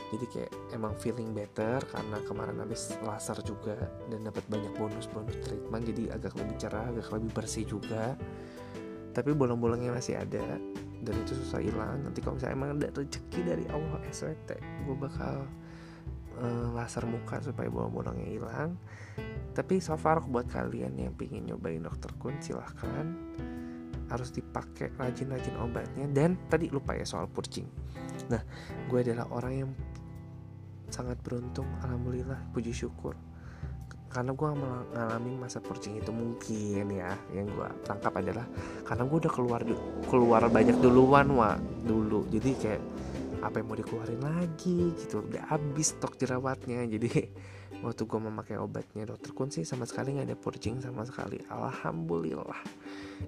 jadi 0.10 0.26
kayak 0.26 0.52
emang 0.74 0.98
feeling 0.98 1.38
better 1.38 1.78
karena 1.86 2.18
kemarin 2.26 2.58
habis 2.58 2.98
laser 3.06 3.38
juga 3.46 3.78
dan 4.10 4.26
dapat 4.26 4.42
banyak 4.50 4.74
bonus-bonus 4.74 5.38
treatment 5.46 5.86
jadi 5.86 6.18
agak 6.18 6.34
lebih 6.34 6.56
cerah 6.58 6.90
agak 6.90 7.14
lebih 7.14 7.32
bersih 7.34 7.66
juga. 7.70 8.18
Tapi 9.14 9.30
bolong-bolongnya 9.38 9.94
masih 9.94 10.18
ada 10.18 10.58
dan 11.06 11.14
itu 11.14 11.34
susah 11.38 11.62
hilang. 11.62 12.02
Nanti 12.02 12.26
kalau 12.26 12.42
misalnya 12.42 12.56
emang 12.58 12.72
ada 12.82 12.90
rezeki 12.90 13.42
dari 13.46 13.66
Allah 13.70 14.02
SWT 14.10 14.52
gue 14.90 14.96
bakal 14.98 15.46
uh, 16.42 16.68
laser 16.74 17.06
muka 17.06 17.38
supaya 17.46 17.70
bolong-bolongnya 17.70 18.30
hilang. 18.34 18.82
Tapi 19.54 19.78
so 19.78 19.94
far 19.94 20.26
buat 20.26 20.50
kalian 20.50 20.98
yang 20.98 21.14
pingin 21.14 21.46
nyobain 21.46 21.86
dokter 21.86 22.10
kun 22.18 22.34
silahkan. 22.42 23.14
Harus 24.10 24.34
dipakai 24.34 24.90
rajin-rajin 24.98 25.54
obatnya. 25.62 26.10
Dan 26.10 26.34
tadi 26.50 26.66
lupa 26.74 26.98
ya 26.98 27.06
soal 27.06 27.30
purcing 27.30 27.70
nah 28.30 28.42
gue 28.92 29.00
adalah 29.02 29.26
orang 29.34 29.54
yang 29.66 29.70
sangat 30.92 31.18
beruntung 31.22 31.68
alhamdulillah 31.86 32.38
puji 32.54 32.74
syukur. 32.74 33.16
Karena 34.10 34.34
gue 34.34 34.50
mengalami 34.50 35.38
masa 35.38 35.62
purcing 35.62 36.02
itu 36.02 36.10
mungkin 36.10 36.90
ya 36.90 37.14
yang 37.30 37.46
gue 37.46 37.70
tangkap 37.86 38.10
adalah 38.18 38.50
karena 38.82 39.06
gue 39.06 39.18
udah 39.22 39.34
keluar 39.34 39.62
keluar 40.10 40.42
banyak 40.50 40.82
duluan 40.82 41.30
wa 41.38 41.54
dulu. 41.86 42.26
Jadi 42.34 42.50
kayak 42.58 42.82
apa 43.40 43.62
yang 43.62 43.72
mau 43.72 43.78
dikeluarin 43.78 44.20
lagi 44.20 44.92
gitu 44.98 45.22
udah 45.22 45.54
habis 45.54 45.94
stok 45.94 46.18
jerawatnya. 46.18 46.90
Jadi 46.90 47.30
waktu 47.86 48.02
gue 48.10 48.20
memakai 48.20 48.58
obatnya 48.58 49.06
dokter 49.06 49.30
Kun 49.30 49.54
sih 49.54 49.62
sama 49.62 49.86
sekali 49.86 50.18
nggak 50.18 50.34
ada 50.34 50.38
purging 50.42 50.82
sama 50.82 51.06
sekali. 51.06 51.38
Alhamdulillah. 51.46 52.66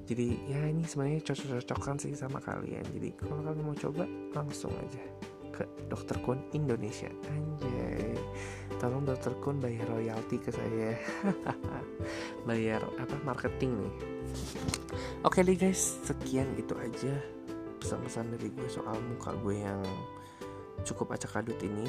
Jadi 0.10 0.50
ya 0.50 0.66
ini 0.66 0.82
sebenarnya 0.82 1.22
cocok-cocokan 1.30 2.02
sih 2.02 2.18
sama 2.18 2.42
kalian. 2.42 2.90
Jadi 2.90 3.14
kalau 3.22 3.46
kalian 3.46 3.62
mau 3.62 3.78
coba 3.78 4.10
langsung 4.34 4.74
aja 4.82 5.30
ke 5.52 5.64
dokter 5.92 6.18
Kun 6.24 6.40
Indonesia. 6.56 7.12
Anjay. 7.30 8.16
Tolong 8.80 9.06
dokter 9.06 9.36
Kun 9.44 9.60
bayar 9.60 9.86
royalti 9.92 10.40
ke 10.42 10.50
saya. 10.50 10.98
Bayar 12.50 12.82
apa 12.98 13.16
marketing 13.22 13.78
nih. 13.78 13.94
Oke 15.22 15.46
deh 15.46 15.54
guys. 15.54 16.02
Sekian 16.02 16.50
itu 16.58 16.74
aja 16.80 17.14
pesan-pesan 17.78 18.34
dari 18.34 18.50
gue 18.50 18.68
soal 18.72 18.98
muka 19.06 19.36
gue 19.46 19.62
yang 19.62 19.82
cukup 20.88 21.14
acak 21.14 21.46
adut 21.46 21.60
ini. 21.62 21.86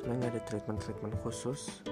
Sebenarnya 0.00 0.16
nggak 0.16 0.32
ada 0.32 0.42
treatment 0.48 0.78
treatment 0.80 1.14
khusus. 1.20 1.84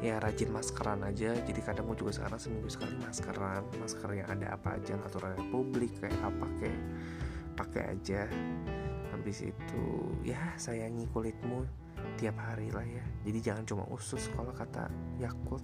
Ya 0.00 0.22
rajin 0.22 0.54
maskeran 0.54 1.02
aja. 1.02 1.34
Jadi 1.34 1.60
kadang 1.60 1.90
gue 1.90 1.98
juga 1.98 2.14
sekarang 2.14 2.38
seminggu 2.38 2.70
sekali 2.70 2.94
maskeran. 3.02 3.66
Masker 3.82 4.10
yang 4.14 4.28
ada 4.30 4.54
apa 4.54 4.78
aja 4.78 4.94
aturan 5.02 5.34
publik 5.50 5.98
kayak 5.98 6.20
apa 6.22 6.46
kayak 6.62 6.80
pakai 7.58 7.82
aja 7.92 8.24
habis 9.20 9.44
itu 9.44 9.84
ya 10.24 10.40
sayangi 10.56 11.04
kulitmu 11.12 11.68
tiap 12.16 12.40
hari 12.40 12.72
lah 12.72 12.84
ya. 12.84 13.04
Jadi 13.28 13.38
jangan 13.44 13.64
cuma 13.68 13.84
usus 13.92 14.32
kalau 14.32 14.50
kata 14.56 14.88
Yakult 15.20 15.62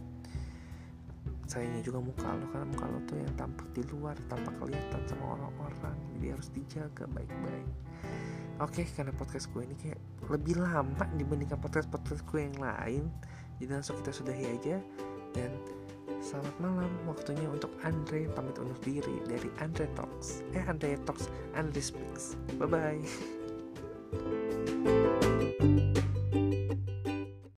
sayangi 1.46 1.78
juga 1.78 2.02
muka 2.02 2.26
lo 2.26 2.46
karena 2.50 2.66
muka 2.66 2.86
lo 2.90 2.98
tuh 3.06 3.16
yang 3.22 3.34
tampak 3.38 3.66
di 3.70 3.82
luar 3.94 4.18
tampak 4.26 4.54
kelihatan 4.58 5.02
sama 5.06 5.38
orang-orang. 5.38 5.96
Jadi 6.18 6.26
harus 6.34 6.48
dijaga 6.52 7.04
baik-baik. 7.14 7.68
Oke 8.56 8.82
karena 8.88 9.12
podcast 9.14 9.52
gue 9.52 9.62
ini 9.62 9.76
kayak 9.78 10.00
lebih 10.32 10.58
lama 10.58 11.04
dibandingkan 11.14 11.60
podcast-podcast 11.60 12.26
gue 12.26 12.40
yang 12.50 12.58
lain. 12.58 13.04
Jadi 13.56 13.72
langsung 13.72 13.96
kita 14.02 14.12
sudahi 14.12 14.44
aja. 14.58 14.76
Dan 15.36 15.52
selamat 16.24 16.56
malam 16.58 16.90
waktunya 17.04 17.46
untuk 17.46 17.70
Andre 17.84 18.26
pamit 18.32 18.56
undur 18.58 18.78
diri 18.82 19.22
dari 19.28 19.48
Andre 19.62 19.86
Talks. 19.94 20.42
Eh 20.56 20.64
Andre 20.64 20.98
Talks 21.06 21.30
Andre 21.54 21.82
Speaks. 21.84 22.34
Bye 22.58 22.66
bye 22.66 23.00
Thank 24.12 25.95
you. 25.95 25.95